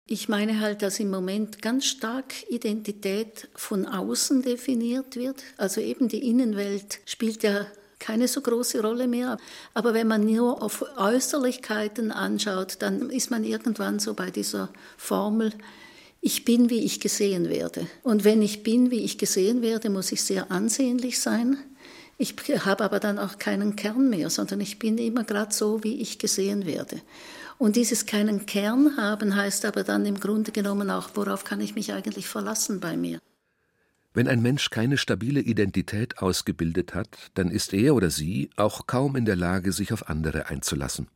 Ich 0.07 0.29
meine 0.29 0.61
halt, 0.61 0.81
dass 0.81 1.01
im 1.01 1.11
Moment 1.11 1.61
ganz 1.61 1.85
stark 1.85 2.33
Identität 2.49 3.49
von 3.55 3.85
außen 3.85 4.41
definiert 4.41 5.17
wird. 5.17 5.45
Also 5.59 5.83
eben 5.83 6.09
die 6.09 6.27
Innenwelt 6.27 7.01
spielt 7.05 7.43
ja 7.43 7.67
keine 7.99 8.27
so 8.27 8.41
große 8.41 8.81
Rolle 8.81 9.07
mehr. 9.07 9.37
Aber 9.75 9.93
wenn 9.93 10.07
man 10.07 10.25
nur 10.25 10.63
auf 10.63 10.85
Äußerlichkeiten 10.97 12.11
anschaut, 12.11 12.77
dann 12.81 13.11
ist 13.11 13.31
man 13.31 13.45
irgendwann 13.45 13.99
so 13.99 14.15
bei 14.15 14.31
dieser 14.31 14.71
Formel, 14.97 15.53
ich 16.21 16.45
bin, 16.45 16.71
wie 16.71 16.85
ich 16.85 17.01
gesehen 17.01 17.49
werde. 17.49 17.87
Und 18.03 18.25
wenn 18.25 18.43
ich 18.43 18.63
bin, 18.63 18.91
wie 18.91 19.05
ich 19.05 19.19
gesehen 19.19 19.63
werde, 19.63 19.91
muss 19.91 20.11
ich 20.11 20.23
sehr 20.23 20.51
ansehnlich 20.51 21.21
sein. 21.21 21.59
Ich 22.21 22.35
habe 22.67 22.85
aber 22.85 22.99
dann 22.99 23.19
auch 23.19 23.39
keinen 23.39 23.77
Kern 23.77 24.11
mehr, 24.11 24.29
sondern 24.29 24.61
ich 24.61 24.81
bin 24.81 24.99
immer 24.99 25.23
gerade 25.23 25.55
so, 25.55 25.85
wie 25.85 26.01
ich 26.01 26.19
gesehen 26.19 26.67
werde. 26.67 27.01
Und 27.59 27.77
dieses 27.77 28.07
keinen 28.07 28.45
Kern 28.45 28.97
haben 28.97 29.37
heißt 29.37 29.65
aber 29.65 29.85
dann 29.85 30.05
im 30.05 30.19
Grunde 30.19 30.51
genommen 30.51 30.91
auch, 30.91 31.11
worauf 31.15 31.45
kann 31.45 31.61
ich 31.61 31.77
mich 31.77 31.93
eigentlich 31.93 32.27
verlassen 32.29 32.81
bei 32.81 32.97
mir. 32.97 33.21
Wenn 34.15 34.27
ein 34.27 34.43
Mensch 34.43 34.71
keine 34.71 34.99
stabile 34.99 35.41
Identität 35.41 36.19
ausgebildet 36.19 36.93
hat, 36.93 37.31
dann 37.35 37.53
ist 37.53 37.73
er 37.73 37.95
oder 37.95 38.11
sie 38.11 38.51
auch 38.57 38.89
kaum 38.89 39.15
in 39.15 39.25
der 39.25 39.37
Lage, 39.37 39.71
sich 39.71 39.93
auf 39.93 40.09
andere 40.09 40.47
einzulassen. 40.47 41.07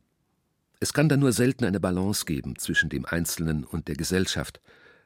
Es 0.79 0.93
kann 0.93 1.09
dann 1.09 1.19
nur 1.19 1.33
selten 1.33 1.65
eine 1.65 1.81
Balance 1.81 2.23
geben 2.23 2.57
zwischen 2.57 2.89
dem 2.89 3.05
Einzelnen 3.05 3.65
und 3.65 3.89
der 3.89 3.95
Gesellschaft, 3.95 4.61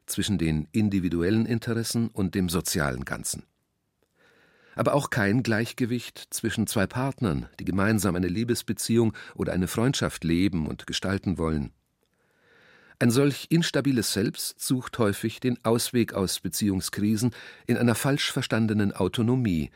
zwischen 0.05 0.37
den 0.37 0.67
individuellen 0.71 1.47
Interessen 1.47 2.09
und 2.09 2.35
dem 2.35 2.49
sozialen 2.49 3.03
Ganzen. 3.03 3.43
Aber 4.77 4.93
auch 4.93 5.09
kein 5.09 5.41
Gleichgewicht 5.41 6.27
zwischen 6.29 6.67
zwei 6.67 6.85
Partnern, 6.85 7.49
die 7.59 7.65
gemeinsam 7.65 8.15
eine 8.15 8.27
Liebesbeziehung 8.27 9.13
oder 9.33 9.51
eine 9.51 9.67
Freundschaft 9.67 10.23
leben 10.23 10.67
und 10.67 10.85
gestalten 10.85 11.39
wollen. 11.39 11.71
Ein 12.99 13.09
solch 13.09 13.47
instabiles 13.49 14.13
Selbst 14.13 14.59
sucht 14.59 14.99
häufig 14.99 15.39
den 15.39 15.57
Ausweg 15.65 16.13
aus 16.13 16.39
Beziehungskrisen 16.39 17.31
in 17.65 17.77
einer 17.77 17.95
falsch 17.95 18.31
verstandenen 18.31 18.91
Autonomie. 18.91 19.71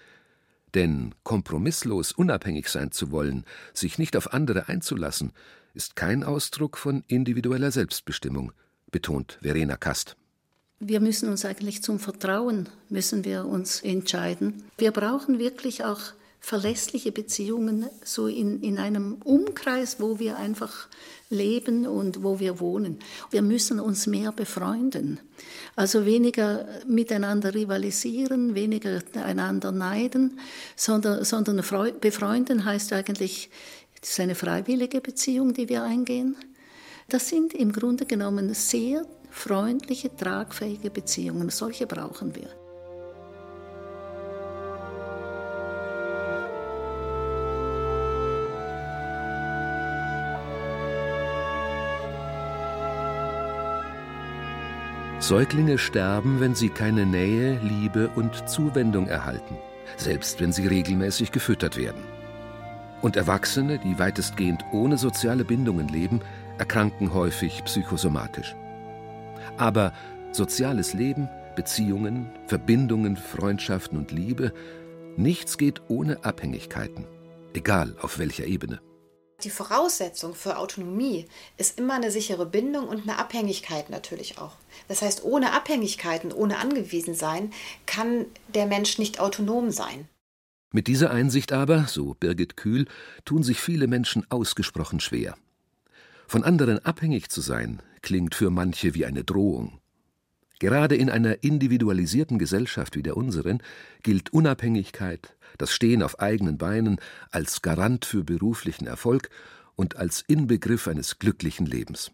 Denn 0.75 1.15
kompromisslos 1.23 2.11
unabhängig 2.11 2.69
sein 2.69 2.91
zu 2.91 3.11
wollen, 3.11 3.45
sich 3.73 3.97
nicht 3.97 4.15
auf 4.15 4.33
andere 4.33 4.69
einzulassen, 4.69 5.33
ist 5.73 5.95
kein 5.95 6.23
Ausdruck 6.23 6.77
von 6.77 7.03
individueller 7.07 7.71
Selbstbestimmung, 7.71 8.53
betont 8.91 9.39
Verena 9.41 9.77
Kast. 9.77 10.15
Wir 10.83 10.99
müssen 10.99 11.29
uns 11.29 11.45
eigentlich 11.45 11.83
zum 11.83 11.99
Vertrauen 11.99 12.67
müssen 12.89 13.23
wir 13.23 13.45
uns 13.45 13.81
entscheiden. 13.81 14.63
Wir 14.79 14.89
brauchen 14.89 15.37
wirklich 15.37 15.83
auch 15.83 15.99
verlässliche 16.39 17.11
Beziehungen 17.11 17.85
so 18.03 18.25
in, 18.25 18.63
in 18.63 18.79
einem 18.79 19.17
Umkreis, 19.23 19.97
wo 19.99 20.17
wir 20.17 20.37
einfach 20.37 20.87
leben 21.29 21.85
und 21.85 22.23
wo 22.23 22.39
wir 22.39 22.59
wohnen. 22.59 22.97
Wir 23.29 23.43
müssen 23.43 23.79
uns 23.79 24.07
mehr 24.07 24.31
befreunden. 24.31 25.19
Also 25.75 26.07
weniger 26.07 26.67
miteinander 26.87 27.53
rivalisieren, 27.53 28.55
weniger 28.55 29.03
einander 29.23 29.71
neiden, 29.71 30.39
sondern, 30.75 31.23
sondern 31.23 31.63
befreunden 32.01 32.65
heißt 32.65 32.91
eigentlich, 32.93 33.51
es 34.01 34.09
ist 34.09 34.19
eine 34.19 34.33
freiwillige 34.33 34.99
Beziehung, 34.99 35.53
die 35.53 35.69
wir 35.69 35.83
eingehen. 35.83 36.35
Das 37.07 37.29
sind 37.29 37.53
im 37.53 37.71
Grunde 37.71 38.07
genommen 38.07 38.55
sehr 38.55 39.05
freundliche, 39.31 40.15
tragfähige 40.15 40.91
Beziehungen. 40.91 41.49
Solche 41.49 41.87
brauchen 41.87 42.35
wir. 42.35 42.49
Säuglinge 55.21 55.77
sterben, 55.77 56.39
wenn 56.39 56.55
sie 56.55 56.69
keine 56.69 57.05
Nähe, 57.05 57.57
Liebe 57.63 58.09
und 58.15 58.49
Zuwendung 58.49 59.07
erhalten, 59.07 59.55
selbst 59.95 60.41
wenn 60.41 60.51
sie 60.51 60.67
regelmäßig 60.67 61.31
gefüttert 61.31 61.77
werden. 61.77 62.03
Und 63.01 63.15
Erwachsene, 63.15 63.79
die 63.79 63.97
weitestgehend 63.97 64.65
ohne 64.73 64.97
soziale 64.97 65.45
Bindungen 65.45 65.87
leben, 65.87 66.21
erkranken 66.57 67.13
häufig 67.13 67.63
psychosomatisch. 67.63 68.55
Aber 69.61 69.93
soziales 70.31 70.95
Leben, 70.95 71.29
Beziehungen, 71.55 72.31
Verbindungen, 72.47 73.15
Freundschaften 73.15 73.95
und 73.95 74.11
Liebe, 74.11 74.53
nichts 75.17 75.59
geht 75.59 75.83
ohne 75.87 76.25
Abhängigkeiten, 76.25 77.05
egal 77.53 77.95
auf 78.01 78.17
welcher 78.17 78.45
Ebene. 78.45 78.81
Die 79.43 79.51
Voraussetzung 79.51 80.33
für 80.33 80.57
Autonomie 80.57 81.27
ist 81.57 81.77
immer 81.77 81.93
eine 81.93 82.09
sichere 82.09 82.47
Bindung 82.47 82.87
und 82.87 83.03
eine 83.03 83.19
Abhängigkeit 83.19 83.91
natürlich 83.91 84.39
auch. 84.39 84.55
Das 84.87 85.03
heißt, 85.03 85.23
ohne 85.23 85.53
Abhängigkeiten, 85.53 86.31
ohne 86.31 86.57
Angewiesensein 86.57 87.51
kann 87.85 88.25
der 88.55 88.65
Mensch 88.65 88.97
nicht 88.97 89.19
autonom 89.19 89.69
sein. 89.69 90.07
Mit 90.71 90.87
dieser 90.87 91.11
Einsicht 91.11 91.51
aber, 91.51 91.85
so 91.85 92.15
Birgit 92.15 92.57
Kühl, 92.57 92.87
tun 93.25 93.43
sich 93.43 93.59
viele 93.59 93.85
Menschen 93.85 94.25
ausgesprochen 94.31 94.99
schwer. 94.99 95.35
Von 96.27 96.43
anderen 96.43 96.83
abhängig 96.83 97.29
zu 97.29 97.41
sein, 97.41 97.83
klingt 98.01 98.35
für 98.35 98.49
manche 98.49 98.93
wie 98.93 99.05
eine 99.05 99.23
Drohung. 99.23 99.79
Gerade 100.59 100.95
in 100.95 101.09
einer 101.09 101.43
individualisierten 101.43 102.37
Gesellschaft 102.37 102.95
wie 102.95 103.01
der 103.01 103.17
unseren 103.17 103.63
gilt 104.03 104.31
Unabhängigkeit, 104.31 105.35
das 105.57 105.73
Stehen 105.73 106.03
auf 106.03 106.19
eigenen 106.19 106.59
Beinen 106.59 106.99
als 107.31 107.63
Garant 107.63 108.05
für 108.05 108.23
beruflichen 108.23 108.85
Erfolg 108.85 109.29
und 109.75 109.95
als 109.95 110.21
Inbegriff 110.21 110.87
eines 110.87 111.17
glücklichen 111.17 111.65
Lebens. 111.65 112.11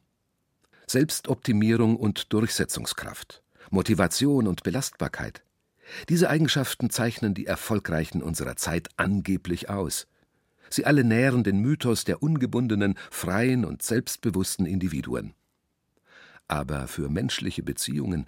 Selbstoptimierung 0.88 1.98
und 1.98 2.32
Durchsetzungskraft, 2.32 3.44
Motivation 3.70 4.48
und 4.48 4.64
Belastbarkeit. 4.64 5.44
Diese 6.08 6.30
Eigenschaften 6.30 6.90
zeichnen 6.90 7.34
die 7.34 7.46
Erfolgreichen 7.46 8.24
unserer 8.24 8.56
Zeit 8.56 8.88
angeblich 8.96 9.70
aus. 9.70 10.08
Sie 10.70 10.86
alle 10.86 11.04
nähren 11.04 11.44
den 11.44 11.60
Mythos 11.60 12.06
der 12.06 12.24
ungebundenen, 12.24 12.96
freien 13.12 13.66
und 13.66 13.84
selbstbewussten 13.84 14.66
Individuen. 14.66 15.34
Aber 16.48 16.88
für 16.88 17.10
menschliche 17.10 17.64
Beziehungen, 17.64 18.26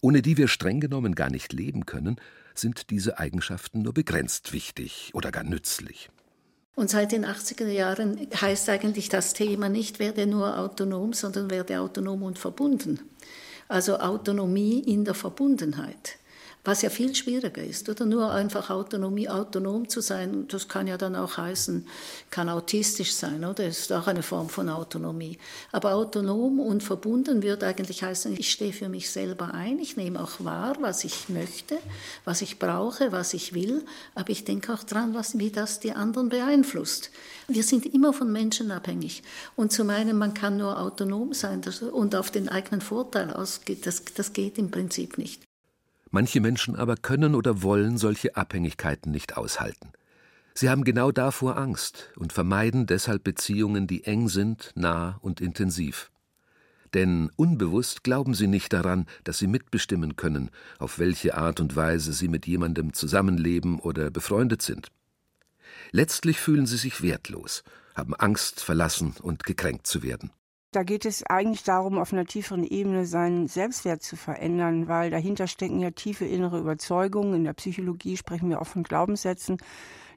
ohne 0.00 0.22
die 0.22 0.36
wir 0.36 0.48
streng 0.48 0.80
genommen 0.80 1.14
gar 1.14 1.30
nicht 1.30 1.52
leben 1.52 1.86
können, 1.86 2.16
sind 2.54 2.90
diese 2.90 3.18
Eigenschaften 3.18 3.82
nur 3.82 3.94
begrenzt 3.94 4.52
wichtig 4.52 5.10
oder 5.14 5.30
gar 5.30 5.44
nützlich. 5.44 6.10
Und 6.74 6.90
seit 6.90 7.10
den 7.10 7.26
80er 7.26 7.66
Jahren 7.66 8.28
heißt 8.40 8.68
eigentlich 8.68 9.08
das 9.08 9.32
Thema 9.32 9.68
nicht, 9.68 9.98
werde 9.98 10.26
nur 10.26 10.58
autonom, 10.58 11.12
sondern 11.12 11.50
werde 11.50 11.80
autonom 11.80 12.22
und 12.22 12.38
verbunden. 12.38 13.00
Also 13.66 13.98
Autonomie 13.98 14.78
in 14.78 15.04
der 15.04 15.14
Verbundenheit. 15.14 16.18
Was 16.64 16.82
ja 16.82 16.90
viel 16.90 17.14
schwieriger 17.14 17.62
ist. 17.62 17.88
Oder 17.88 18.04
nur 18.04 18.30
einfach 18.30 18.70
Autonomie, 18.70 19.28
autonom 19.28 19.88
zu 19.88 20.00
sein, 20.00 20.46
das 20.48 20.68
kann 20.68 20.86
ja 20.86 20.96
dann 20.96 21.16
auch 21.16 21.36
heißen, 21.36 21.86
kann 22.30 22.48
autistisch 22.48 23.14
sein, 23.14 23.44
oder? 23.44 23.64
Das 23.64 23.78
ist 23.78 23.92
auch 23.92 24.06
eine 24.06 24.22
Form 24.22 24.48
von 24.48 24.68
Autonomie. 24.68 25.38
Aber 25.72 25.94
autonom 25.94 26.60
und 26.60 26.82
verbunden 26.82 27.42
wird 27.42 27.64
eigentlich 27.64 28.02
heißen, 28.02 28.36
ich 28.38 28.50
stehe 28.50 28.72
für 28.72 28.88
mich 28.88 29.10
selber 29.10 29.54
ein, 29.54 29.78
ich 29.78 29.96
nehme 29.96 30.22
auch 30.22 30.44
wahr, 30.44 30.76
was 30.80 31.04
ich 31.04 31.28
möchte, 31.28 31.78
was 32.24 32.42
ich 32.42 32.58
brauche, 32.58 33.12
was 33.12 33.34
ich 33.34 33.54
will, 33.54 33.84
aber 34.14 34.30
ich 34.30 34.44
denke 34.44 34.72
auch 34.72 34.84
dran, 34.84 35.14
was, 35.14 35.38
wie 35.38 35.50
das 35.50 35.80
die 35.80 35.92
anderen 35.92 36.28
beeinflusst. 36.28 37.10
Wir 37.46 37.62
sind 37.62 37.86
immer 37.86 38.12
von 38.12 38.30
Menschen 38.30 38.70
abhängig. 38.70 39.22
Und 39.56 39.72
zu 39.72 39.84
meinen, 39.84 40.18
man 40.18 40.34
kann 40.34 40.58
nur 40.58 40.78
autonom 40.78 41.32
sein 41.32 41.62
und 41.92 42.14
auf 42.14 42.30
den 42.30 42.48
eigenen 42.48 42.80
Vorteil 42.80 43.32
ausgeht, 43.32 43.86
das, 43.86 44.04
das 44.04 44.32
geht 44.32 44.58
im 44.58 44.70
Prinzip 44.70 45.18
nicht. 45.18 45.47
Manche 46.10 46.40
Menschen 46.40 46.76
aber 46.76 46.96
können 46.96 47.34
oder 47.34 47.62
wollen 47.62 47.98
solche 47.98 48.36
Abhängigkeiten 48.36 49.12
nicht 49.12 49.36
aushalten. 49.36 49.92
Sie 50.54 50.68
haben 50.68 50.82
genau 50.82 51.12
davor 51.12 51.56
Angst 51.56 52.10
und 52.16 52.32
vermeiden 52.32 52.86
deshalb 52.86 53.22
Beziehungen, 53.22 53.86
die 53.86 54.04
eng 54.04 54.28
sind, 54.28 54.72
nah 54.74 55.18
und 55.20 55.40
intensiv. 55.40 56.10
Denn 56.94 57.30
unbewusst 57.36 58.02
glauben 58.02 58.34
sie 58.34 58.46
nicht 58.46 58.72
daran, 58.72 59.06
dass 59.24 59.38
sie 59.38 59.46
mitbestimmen 59.46 60.16
können, 60.16 60.50
auf 60.78 60.98
welche 60.98 61.36
Art 61.36 61.60
und 61.60 61.76
Weise 61.76 62.12
sie 62.12 62.28
mit 62.28 62.46
jemandem 62.46 62.92
zusammenleben 62.92 63.78
oder 63.78 64.10
befreundet 64.10 64.62
sind. 64.62 64.88
Letztlich 65.92 66.40
fühlen 66.40 66.66
sie 66.66 66.78
sich 66.78 67.02
wertlos, 67.02 67.62
haben 67.94 68.14
Angst, 68.14 68.60
verlassen 68.60 69.14
und 69.22 69.44
gekränkt 69.44 69.86
zu 69.86 70.02
werden. 70.02 70.30
Da 70.70 70.82
geht 70.82 71.06
es 71.06 71.24
eigentlich 71.24 71.62
darum, 71.62 71.98
auf 71.98 72.12
einer 72.12 72.26
tieferen 72.26 72.62
Ebene 72.62 73.06
seinen 73.06 73.48
Selbstwert 73.48 74.02
zu 74.02 74.16
verändern, 74.16 74.86
weil 74.86 75.10
dahinter 75.10 75.46
stecken 75.46 75.80
ja 75.80 75.90
tiefe 75.90 76.26
innere 76.26 76.58
Überzeugungen. 76.58 77.32
In 77.32 77.44
der 77.44 77.54
Psychologie 77.54 78.18
sprechen 78.18 78.50
wir 78.50 78.60
auch 78.60 78.66
von 78.66 78.82
Glaubenssätzen, 78.82 79.56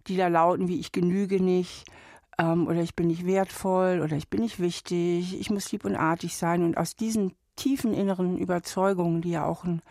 die 0.07 0.17
da 0.17 0.27
lauten 0.27 0.67
wie 0.67 0.79
ich 0.79 0.91
genüge 0.91 1.41
nicht 1.41 1.85
ähm, 2.37 2.67
oder 2.67 2.81
ich 2.81 2.95
bin 2.95 3.07
nicht 3.07 3.25
wertvoll 3.25 4.01
oder 4.03 4.17
ich 4.17 4.27
bin 4.27 4.41
nicht 4.41 4.59
wichtig, 4.59 5.39
ich 5.39 5.49
muss 5.49 5.71
lieb 5.71 5.85
und 5.85 5.95
artig 5.95 6.35
sein. 6.35 6.63
Und 6.63 6.77
aus 6.77 6.97
diesen 6.97 7.33
tiefen 7.55 7.93
inneren 7.93 8.37
Überzeugungen, 8.37 9.21
die 9.21 9.31
ja 9.31 9.45
auch 9.45 9.63
ein, 9.63 9.81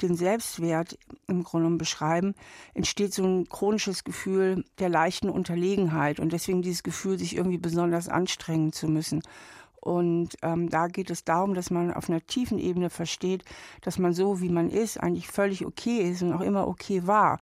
den 0.00 0.14
Selbstwert 0.14 0.96
im 1.26 1.44
Grunde 1.44 1.76
beschreiben, 1.76 2.34
entsteht 2.72 3.12
so 3.12 3.24
ein 3.24 3.46
chronisches 3.48 4.04
Gefühl 4.04 4.64
der 4.78 4.88
leichten 4.88 5.28
Unterlegenheit 5.28 6.18
und 6.18 6.32
deswegen 6.32 6.62
dieses 6.62 6.82
Gefühl, 6.82 7.18
sich 7.18 7.36
irgendwie 7.36 7.58
besonders 7.58 8.08
anstrengen 8.08 8.72
zu 8.72 8.88
müssen. 8.88 9.22
Und 9.80 10.36
ähm, 10.42 10.68
da 10.68 10.88
geht 10.88 11.10
es 11.10 11.24
darum, 11.24 11.54
dass 11.54 11.70
man 11.70 11.92
auf 11.92 12.08
einer 12.08 12.24
tiefen 12.26 12.58
Ebene 12.58 12.90
versteht, 12.90 13.44
dass 13.82 13.98
man 13.98 14.12
so, 14.12 14.40
wie 14.40 14.48
man 14.48 14.70
ist, 14.70 14.98
eigentlich 14.98 15.28
völlig 15.28 15.64
okay 15.64 16.10
ist 16.10 16.22
und 16.22 16.32
auch 16.32 16.40
immer 16.40 16.66
okay 16.66 17.06
war. 17.06 17.38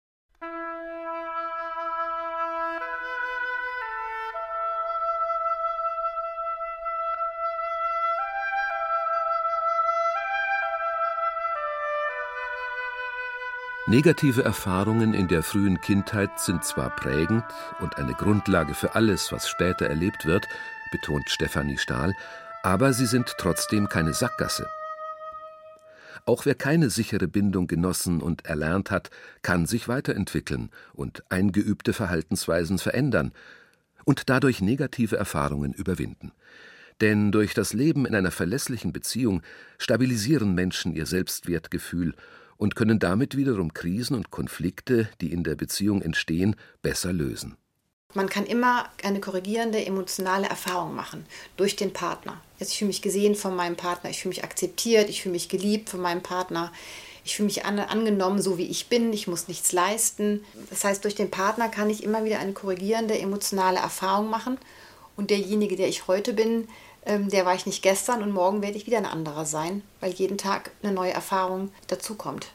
Negative 13.87 14.43
Erfahrungen 14.43 15.13
in 15.13 15.29
der 15.29 15.43
frühen 15.43 15.79
Kindheit 15.79 16.41
sind 16.41 16.65
zwar 16.65 16.89
prägend 16.89 17.45
und 17.81 17.99
eine 17.99 18.15
Grundlage 18.15 18.73
für 18.73 18.95
alles, 18.95 19.31
was 19.31 19.47
später 19.47 19.87
erlebt 19.87 20.25
wird, 20.25 20.49
betont 20.95 21.29
Stefanie 21.29 21.77
Stahl, 21.77 22.15
aber 22.63 22.93
sie 22.93 23.07
sind 23.07 23.35
trotzdem 23.37 23.89
keine 23.89 24.15
Sackgasse. 24.15 24.69
Auch 26.25 26.47
wer 26.47 26.55
keine 26.55 26.89
sichere 26.89 27.27
Bindung 27.27 27.67
genossen 27.67 28.23
und 28.23 28.47
erlernt 28.47 28.93
hat, 28.93 29.11
kann 29.43 29.67
sich 29.67 29.89
weiterentwickeln 29.89 30.71
und 30.93 31.25
eingeübte 31.31 31.93
Verhaltensweisen 31.93 32.79
verändern 32.79 33.33
und 34.05 34.31
dadurch 34.31 34.61
negative 34.61 35.17
Erfahrungen 35.17 35.73
überwinden. 35.73 36.31
Denn 37.01 37.33
durch 37.33 37.55
das 37.55 37.73
Leben 37.73 38.07
in 38.07 38.15
einer 38.15 38.31
verlässlichen 38.31 38.93
Beziehung 38.93 39.43
stabilisieren 39.79 40.55
Menschen 40.55 40.95
ihr 40.95 41.07
Selbstwertgefühl 41.07 42.15
und 42.57 42.77
können 42.77 43.01
damit 43.01 43.37
wiederum 43.37 43.75
Krisen 43.75 44.15
und 44.15 44.31
Konflikte, 44.31 45.09
die 45.21 45.33
in 45.33 45.43
der 45.43 45.57
Beziehung 45.57 46.03
entstehen, 46.03 46.55
besser 46.83 47.13
lösen. 47.13 47.57
Man 48.15 48.29
kann 48.29 48.47
immer 48.47 48.89
eine 49.03 49.19
korrigierende 49.19 49.85
emotionale 49.85 50.49
Erfahrung 50.49 50.95
machen 50.95 51.27
durch 51.57 51.75
den 51.75 51.93
Partner. 51.93 52.41
Jetzt, 52.61 52.71
ich 52.71 52.79
fühle 52.79 52.89
mich 52.89 53.03
gesehen 53.03 53.35
von 53.35 53.57
meinem 53.57 53.77
Partner, 53.77 54.11
ich 54.11 54.21
fühle 54.21 54.31
mich 54.31 54.45
akzeptiert, 54.45 55.11
ich 55.11 55.23
fühle 55.23 55.33
mich 55.33 55.49
geliebt 55.49 55.91
von 55.91 56.01
meinem 56.01 56.23
Partner, 56.23 56.73
ich 57.25 57.35
fühle 57.35 57.47
mich 57.47 57.65
an, 57.65 57.81
angenommen, 57.81 58.41
so 58.41 58.57
wie 58.57 58.67
ich 58.67 58.89
bin, 58.89 59.13
ich 59.13 59.27
muss 59.27 59.49
nichts 59.49 59.73
leisten. 59.73 60.45
Das 60.71 60.85
heißt, 60.85 61.03
durch 61.03 61.17
den 61.17 61.31
Partner 61.31 61.69
kann 61.69 61.91
ich 61.91 62.05
immer 62.05 62.25
wieder 62.25 62.39
eine 62.39 62.53
korrigierende 62.53 63.19
emotionale 63.19 63.79
Erfahrung 63.79 64.31
machen 64.31 64.59
und 65.17 65.31
derjenige, 65.31 65.75
der 65.75 65.89
ich 65.89 66.07
heute 66.07 66.35
bin, 66.35 66.69
ähm, 67.07 67.29
der 67.29 67.45
war 67.45 67.55
ich 67.55 67.67
nicht 67.67 67.83
gestern 67.83 68.23
und 68.23 68.31
morgen 68.31 68.63
werde 68.63 68.77
ich 68.77 68.87
wieder 68.87 68.99
ein 68.99 69.07
anderer 69.07 69.45
sein, 69.45 69.83
weil 70.01 70.13
jeden 70.13 70.39
Tag 70.39 70.71
eine 70.83 70.93
neue 70.93 71.13
Erfahrung 71.13 71.73
dazukommt. 71.89 72.53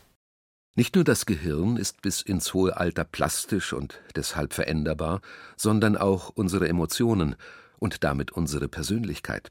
Nicht 0.76 0.96
nur 0.96 1.04
das 1.04 1.26
Gehirn 1.26 1.78
ist 1.78 2.02
bis 2.02 2.22
ins 2.22 2.54
hohe 2.54 2.78
Alter 2.78 3.04
plastisch 3.04 3.74
und 3.74 4.02
deshalb 4.16 4.54
veränderbar, 4.54 5.22
sondern 5.58 5.98
auch 5.98 6.30
unsere 6.30 6.70
Emotionen 6.70 7.36
und 7.80 8.04
damit 8.04 8.32
unsere 8.32 8.68
Persönlichkeit. 8.68 9.50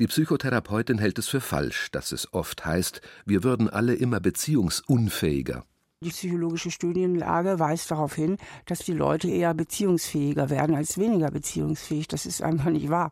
Die 0.00 0.06
Psychotherapeutin 0.06 0.98
hält 0.98 1.18
es 1.18 1.28
für 1.28 1.40
falsch, 1.40 1.90
dass 1.92 2.10
es 2.10 2.32
oft 2.32 2.64
heißt, 2.64 3.00
wir 3.26 3.44
würden 3.44 3.70
alle 3.70 3.94
immer 3.94 4.20
beziehungsunfähiger. 4.20 5.64
Die 6.02 6.10
psychologische 6.10 6.70
Studienlage 6.70 7.58
weist 7.58 7.90
darauf 7.90 8.14
hin, 8.14 8.36
dass 8.66 8.80
die 8.80 8.92
Leute 8.92 9.30
eher 9.30 9.54
beziehungsfähiger 9.54 10.50
werden 10.50 10.74
als 10.74 10.98
weniger 10.98 11.30
beziehungsfähig. 11.30 12.08
Das 12.08 12.26
ist 12.26 12.42
einfach 12.42 12.70
nicht 12.70 12.90
wahr. 12.90 13.10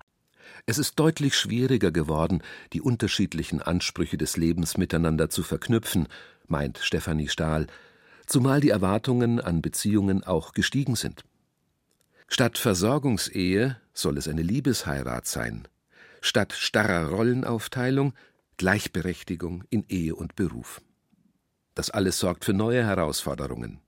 Es 0.66 0.78
ist 0.78 0.98
deutlich 0.98 1.36
schwieriger 1.36 1.90
geworden, 1.90 2.42
die 2.72 2.80
unterschiedlichen 2.80 3.60
Ansprüche 3.60 4.16
des 4.16 4.36
Lebens 4.36 4.76
miteinander 4.76 5.28
zu 5.30 5.42
verknüpfen 5.42 6.08
meint 6.48 6.78
Stefanie 6.78 7.28
Stahl, 7.28 7.66
zumal 8.26 8.60
die 8.60 8.70
Erwartungen 8.70 9.40
an 9.40 9.62
Beziehungen 9.62 10.22
auch 10.22 10.52
gestiegen 10.52 10.96
sind. 10.96 11.24
Statt 12.28 12.58
Versorgungsehe 12.58 13.80
soll 13.92 14.16
es 14.16 14.28
eine 14.28 14.42
Liebesheirat 14.42 15.26
sein, 15.26 15.68
statt 16.20 16.52
starrer 16.52 17.08
Rollenaufteilung 17.08 18.14
Gleichberechtigung 18.56 19.64
in 19.70 19.84
Ehe 19.88 20.14
und 20.14 20.36
Beruf. 20.36 20.80
Das 21.74 21.90
alles 21.90 22.18
sorgt 22.18 22.44
für 22.44 22.52
neue 22.52 22.84
Herausforderungen. 22.84 23.80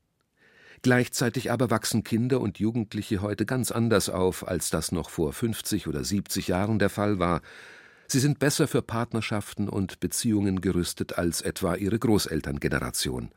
Gleichzeitig 0.85 1.51
aber 1.51 1.71
wachsen 1.71 2.05
Kinder 2.05 2.43
und 2.43 2.59
Jugendliche 2.59 3.23
heute 3.23 3.47
ganz 3.47 3.73
anders 3.73 4.11
auf, 4.11 4.47
als 4.47 4.69
das 4.69 4.93
noch 4.93 5.09
vor 5.09 5.33
50 5.33 5.87
oder 5.89 6.05
70 6.05 6.49
Jahren 6.49 6.79
der 6.79 6.91
Fall 6.91 7.19
war, 7.19 7.41
Sie 8.07 8.21
sind 8.21 8.39
besser 8.39 8.69
für 8.69 8.83
Partnerschaften 8.83 9.71
und 9.71 9.99
Beziehungen 9.99 10.61
gerüstet 10.61 11.17
als 11.17 11.41
etwa 11.41 11.75
ihre 11.75 11.99
Großelterngeneration. 11.99 13.31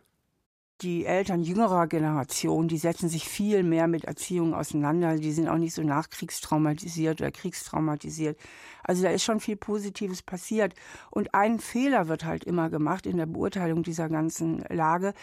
Die 0.82 1.06
Eltern 1.06 1.42
jüngerer 1.42 1.88
Generation, 1.88 2.68
die 2.68 2.78
setzen 2.78 3.10
sich 3.10 3.28
viel 3.28 3.64
mehr 3.64 3.88
mit 3.88 4.06
Erziehung 4.06 4.54
auseinander. 4.54 5.16
Die 5.16 5.32
sind 5.32 5.48
auch 5.48 5.58
nicht 5.58 5.74
so 5.74 5.82
nachkriegstraumatisiert 5.82 7.20
oder 7.20 7.32
kriegstraumatisiert. 7.32 8.38
Also 8.84 9.02
da 9.02 9.10
ist 9.10 9.24
schon 9.24 9.40
viel 9.40 9.56
Positives 9.56 10.22
passiert. 10.22 10.76
Und 11.10 11.34
ein 11.34 11.58
Fehler 11.58 12.08
wird 12.10 12.26
halt 12.26 12.44
immer 12.44 12.70
gemacht 12.70 13.08
in 13.08 13.18
der 13.18 13.26
Beurteilung 13.26 13.82
dieser 13.82 14.08
ganzen 14.08 14.64
Lage. 14.70 15.16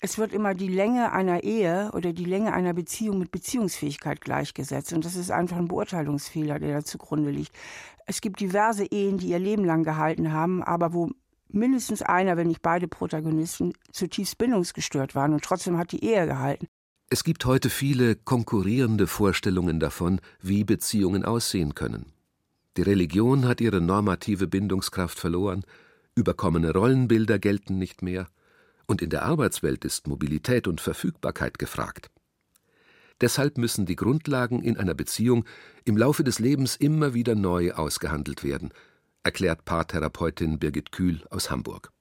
Es 0.00 0.16
wird 0.16 0.32
immer 0.32 0.54
die 0.54 0.68
Länge 0.68 1.10
einer 1.10 1.42
Ehe 1.42 1.90
oder 1.92 2.12
die 2.12 2.24
Länge 2.24 2.52
einer 2.52 2.72
Beziehung 2.72 3.18
mit 3.18 3.32
Beziehungsfähigkeit 3.32 4.20
gleichgesetzt. 4.20 4.92
Und 4.92 5.04
das 5.04 5.16
ist 5.16 5.32
einfach 5.32 5.56
ein 5.56 5.66
Beurteilungsfehler, 5.66 6.60
der 6.60 6.78
da 6.78 6.84
zugrunde 6.84 7.32
liegt. 7.32 7.52
Es 8.06 8.20
gibt 8.20 8.38
diverse 8.38 8.84
Ehen, 8.84 9.18
die 9.18 9.30
ihr 9.30 9.40
Leben 9.40 9.64
lang 9.64 9.82
gehalten 9.82 10.32
haben, 10.32 10.62
aber 10.62 10.94
wo 10.94 11.10
mindestens 11.52 12.02
einer, 12.02 12.36
wenn 12.36 12.48
nicht 12.48 12.62
beide 12.62 12.88
Protagonisten, 12.88 13.72
zutiefst 13.92 14.38
bindungsgestört 14.38 15.14
waren 15.14 15.32
und 15.32 15.42
trotzdem 15.44 15.78
hat 15.78 15.92
die 15.92 16.04
Ehe 16.04 16.26
gehalten. 16.26 16.66
Es 17.08 17.24
gibt 17.24 17.44
heute 17.44 17.70
viele 17.70 18.14
konkurrierende 18.14 19.06
Vorstellungen 19.06 19.80
davon, 19.80 20.20
wie 20.40 20.64
Beziehungen 20.64 21.24
aussehen 21.24 21.74
können. 21.74 22.12
Die 22.76 22.82
Religion 22.82 23.46
hat 23.48 23.60
ihre 23.60 23.80
normative 23.80 24.46
Bindungskraft 24.46 25.18
verloren, 25.18 25.64
überkommene 26.14 26.72
Rollenbilder 26.72 27.38
gelten 27.38 27.78
nicht 27.78 28.02
mehr, 28.02 28.28
und 28.86 29.02
in 29.02 29.10
der 29.10 29.24
Arbeitswelt 29.24 29.84
ist 29.84 30.06
Mobilität 30.06 30.68
und 30.68 30.80
Verfügbarkeit 30.80 31.58
gefragt. 31.58 32.10
Deshalb 33.20 33.58
müssen 33.58 33.86
die 33.86 33.96
Grundlagen 33.96 34.62
in 34.62 34.76
einer 34.76 34.94
Beziehung 34.94 35.44
im 35.84 35.96
Laufe 35.96 36.24
des 36.24 36.38
Lebens 36.38 36.76
immer 36.76 37.12
wieder 37.12 37.34
neu 37.34 37.72
ausgehandelt 37.72 38.44
werden, 38.44 38.70
erklärt 39.22 39.64
Paartherapeutin 39.64 40.58
Birgit 40.58 40.92
Kühl 40.92 41.26
aus 41.30 41.50
Hamburg. 41.50 41.92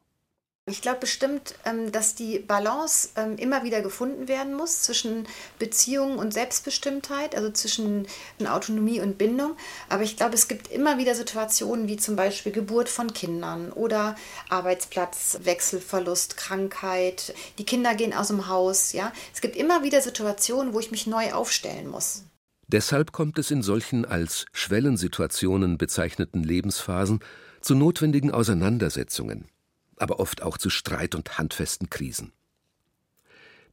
Ich 0.69 0.81
glaube 0.83 0.99
bestimmt, 0.99 1.55
ähm, 1.65 1.91
dass 1.91 2.13
die 2.13 2.37
Balance 2.39 3.09
ähm, 3.15 3.37
immer 3.37 3.63
wieder 3.63 3.81
gefunden 3.81 4.27
werden 4.27 4.53
muss 4.53 4.83
zwischen 4.83 5.27
Beziehung 5.57 6.19
und 6.19 6.31
Selbstbestimmtheit, 6.31 7.35
also 7.35 7.49
zwischen 7.49 8.07
Autonomie 8.45 9.01
und 9.01 9.17
Bindung. 9.17 9.57
Aber 9.89 10.03
ich 10.03 10.15
glaube, 10.15 10.35
es 10.35 10.47
gibt 10.47 10.71
immer 10.71 10.99
wieder 10.99 11.15
Situationen 11.15 11.87
wie 11.87 11.97
zum 11.97 12.15
Beispiel 12.15 12.51
Geburt 12.51 12.87
von 12.87 13.13
Kindern 13.13 13.71
oder 13.71 14.15
Arbeitsplatz, 14.49 15.39
Wechselverlust, 15.43 16.37
Krankheit. 16.37 17.33
Die 17.57 17.65
Kinder 17.65 17.95
gehen 17.95 18.13
aus 18.13 18.27
dem 18.27 18.47
Haus. 18.47 18.93
Ja, 18.93 19.11
es 19.33 19.41
gibt 19.41 19.55
immer 19.55 19.83
wieder 19.83 20.01
Situationen, 20.01 20.73
wo 20.73 20.79
ich 20.79 20.91
mich 20.91 21.07
neu 21.07 21.33
aufstellen 21.33 21.87
muss. 21.87 22.25
Deshalb 22.69 23.11
kommt 23.11 23.37
es 23.37 23.51
in 23.51 23.61
solchen 23.61 24.05
als 24.05 24.45
Schwellensituationen 24.53 25.77
bezeichneten 25.77 26.43
Lebensphasen 26.43 27.19
zu 27.61 27.75
notwendigen 27.75 28.31
Auseinandersetzungen 28.31 29.45
aber 29.99 30.19
oft 30.19 30.41
auch 30.41 30.57
zu 30.57 30.69
Streit 30.69 31.13
und 31.13 31.37
handfesten 31.37 31.89
Krisen. 31.89 32.31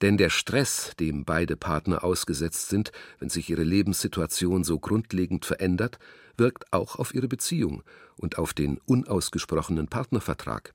Denn 0.03 0.19
der 0.19 0.29
Stress, 0.29 0.93
dem 1.01 1.25
beide 1.25 1.57
Partner 1.57 2.05
ausgesetzt 2.05 2.69
sind, 2.69 2.93
wenn 3.19 3.31
sich 3.31 3.49
ihre 3.49 3.63
Lebenssituation 3.63 4.63
so 4.63 4.79
grundlegend 4.79 5.47
verändert, 5.47 5.99
wirkt 6.37 6.71
auch 6.71 6.97
auf 6.97 7.15
ihre 7.15 7.29
Beziehung 7.29 7.83
und 8.19 8.37
auf 8.37 8.53
den 8.53 8.79
unausgesprochenen 8.85 9.89
Partnervertrag. 9.89 10.75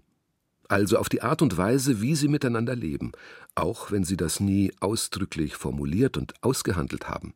Also 0.70 0.98
auf 0.98 1.10
die 1.10 1.22
Art 1.22 1.44
und 1.44 1.56
Weise, 1.58 2.02
wie 2.02 2.16
sie 2.16 2.30
miteinander 2.30 2.76
leben, 2.76 3.12
auch 3.54 3.92
wenn 3.92 4.06
sie 4.06 4.18
das 4.18 4.40
nie 4.40 4.74
ausdrücklich 4.80 5.56
formuliert 5.56 6.18
und 6.18 6.34
ausgehandelt 6.42 7.08
haben. 7.08 7.36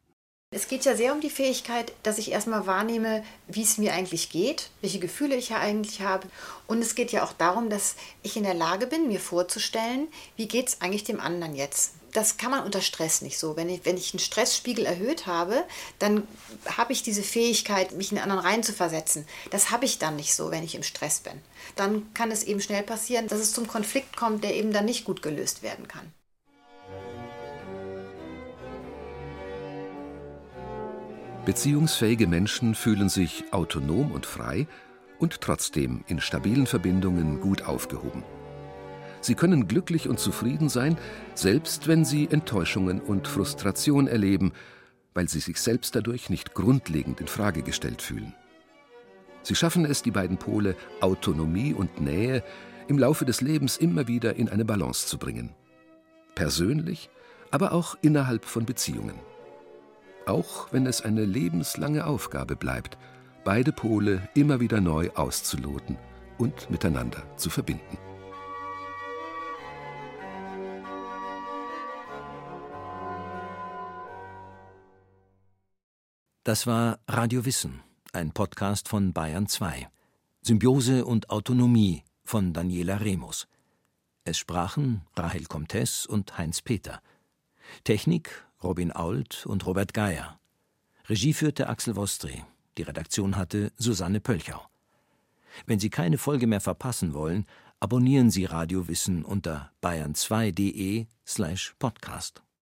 Es 0.56 0.70
geht 0.70 0.86
ja 0.86 0.96
sehr 0.96 1.12
um 1.12 1.20
die 1.20 1.30
Fähigkeit, 1.30 1.92
dass 2.04 2.18
ich 2.18 2.32
erstmal 2.32 2.66
wahrnehme, 2.66 3.26
wie 3.50 3.64
es 3.64 3.78
mir 3.78 3.92
eigentlich 3.92 4.30
geht, 4.30 4.70
welche 4.80 5.00
Gefühle 5.00 5.36
ich 5.36 5.50
ja 5.50 5.58
eigentlich 5.60 6.00
habe. 6.00 6.30
Und 6.66 6.82
es 6.82 6.96
geht 6.96 7.12
ja 7.12 7.26
auch 7.26 7.34
darum, 7.34 7.70
dass 7.70 7.98
ich 8.24 8.38
in 8.38 8.46
der 8.46 8.54
Lage 8.54 8.88
bin, 8.88 9.10
mir 9.10 9.20
vorzustellen, 9.20 10.08
wie 10.38 10.48
geht 10.48 10.70
es 10.70 10.80
eigentlich 10.80 11.04
dem 11.04 11.20
anderen 11.20 11.56
jetzt. 11.56 11.96
Das 12.14 12.38
kann 12.38 12.52
man 12.52 12.64
unter 12.64 12.80
Stress 12.80 13.22
nicht 13.22 13.38
so. 13.38 13.58
Wenn 13.58 13.68
ich, 13.68 13.84
wenn 13.84 13.98
ich 13.98 14.14
einen 14.14 14.20
Stressspiegel 14.20 14.86
erhöht 14.86 15.28
habe, 15.28 15.66
dann 16.00 16.26
habe 16.78 16.94
ich 16.94 17.04
diese 17.04 17.24
Fähigkeit, 17.24 17.92
mich 17.92 18.14
in 18.14 18.16
den 18.16 18.24
anderen 18.24 18.46
reinzuversetzen. 18.46 19.28
Das 19.52 19.72
habe 19.72 19.84
ich 19.84 20.00
dann 20.00 20.16
nicht 20.16 20.34
so, 20.34 20.52
wenn 20.52 20.64
ich 20.64 20.76
im 20.76 20.84
Stress 20.84 21.20
bin. 21.20 21.42
Dann 21.76 22.14
kann 22.14 22.32
es 22.32 22.44
eben 22.44 22.62
schnell 22.62 22.84
passieren, 22.84 23.28
dass 23.28 23.40
es 23.40 23.52
zum 23.52 23.68
Konflikt 23.68 24.16
kommt, 24.16 24.46
der 24.46 24.56
eben 24.56 24.72
dann 24.72 24.86
nicht 24.86 25.04
gut 25.04 25.22
gelöst 25.22 25.64
werden 25.64 25.90
kann. 25.90 26.14
Beziehungsfähige 31.46 32.26
Menschen 32.26 32.74
fühlen 32.74 33.08
sich 33.08 33.44
autonom 33.52 34.12
und 34.12 34.26
frei 34.26 34.68
und 35.20 35.42
trotzdem 35.42 36.04
in 36.08 36.20
stabilen 36.20 36.66
Verbindungen 36.66 37.40
gut 37.40 37.62
aufgehoben. 37.62 38.24
Sie 39.22 39.36
können 39.36 39.68
glücklich 39.68 40.10
und 40.10 40.20
zufrieden 40.20 40.70
sein, 40.70 40.98
selbst 41.36 41.88
wenn 41.88 42.04
sie 42.04 42.28
Enttäuschungen 42.32 43.00
und 43.00 43.28
Frustration 43.28 44.08
erleben, 44.08 44.54
weil 45.14 45.30
sie 45.30 45.40
sich 45.40 45.62
selbst 45.62 45.96
dadurch 45.96 46.32
nicht 46.32 46.56
grundlegend 46.56 47.22
in 47.22 47.28
Frage 47.28 47.62
gestellt 47.62 48.02
fühlen. 48.02 48.34
Sie 49.44 49.54
schaffen 49.54 49.86
es, 49.86 50.02
die 50.02 50.12
beiden 50.12 50.38
Pole 50.38 50.76
Autonomie 51.00 51.76
und 51.76 52.02
Nähe 52.02 52.44
im 52.88 52.98
Laufe 52.98 53.24
des 53.24 53.42
Lebens 53.42 53.78
immer 53.78 54.08
wieder 54.08 54.36
in 54.36 54.50
eine 54.50 54.66
Balance 54.66 55.06
zu 55.06 55.20
bringen. 55.20 55.52
Persönlich, 56.34 57.12
aber 57.52 57.72
auch 57.72 57.96
innerhalb 58.02 58.46
von 58.46 58.66
Beziehungen 58.66 59.20
auch 60.28 60.72
wenn 60.72 60.86
es 60.86 61.02
eine 61.02 61.26
lebenslange 61.26 62.06
Aufgabe 62.06 62.56
bleibt, 62.56 62.98
beide 63.44 63.72
Pole 63.72 64.28
immer 64.34 64.60
wieder 64.60 64.82
neu 64.82 65.10
auszuloten 65.16 65.98
und 66.38 66.70
miteinander 66.70 67.24
zu 67.38 67.50
verbinden. 67.50 67.98
Das 76.44 76.68
war 76.68 77.00
Radio 77.08 77.46
Wissen, 77.46 77.82
ein 78.14 78.32
Podcast 78.32 78.88
von 78.88 79.14
Bayern 79.14 79.48
2. 79.48 79.88
Symbiose 80.44 81.04
und 81.06 81.32
Autonomie 81.32 82.04
von 82.24 82.54
Daniela 82.54 82.98
Remus. 82.98 83.48
Es 84.26 84.38
sprachen 84.38 85.02
Rahel 85.16 85.46
Comtes 85.46 86.06
und 86.06 86.38
Heinz 86.38 86.62
Peter. 86.62 87.02
Technik 87.84 88.46
Robin 88.66 88.92
Ault 88.92 89.46
und 89.46 89.66
Robert 89.66 89.94
Geier. 89.94 90.40
Regie 91.08 91.34
führte 91.34 91.70
Axel 91.70 91.96
Wostri. 91.96 92.44
Die 92.78 92.82
Redaktion 92.82 93.38
hatte 93.38 93.72
Susanne 93.78 94.20
Pölchau. 94.20 94.60
Wenn 95.68 95.80
Sie 95.80 95.90
keine 95.90 96.18
Folge 96.18 96.48
mehr 96.48 96.62
verpassen 96.62 97.14
wollen, 97.14 97.46
abonnieren 97.80 98.32
Sie 98.32 98.46
Radio 98.46 98.88
Wissen 98.88 99.24
unter 99.24 99.72
bayern2.de 99.82 101.06
slash 101.26 101.76
podcast. 101.78 102.45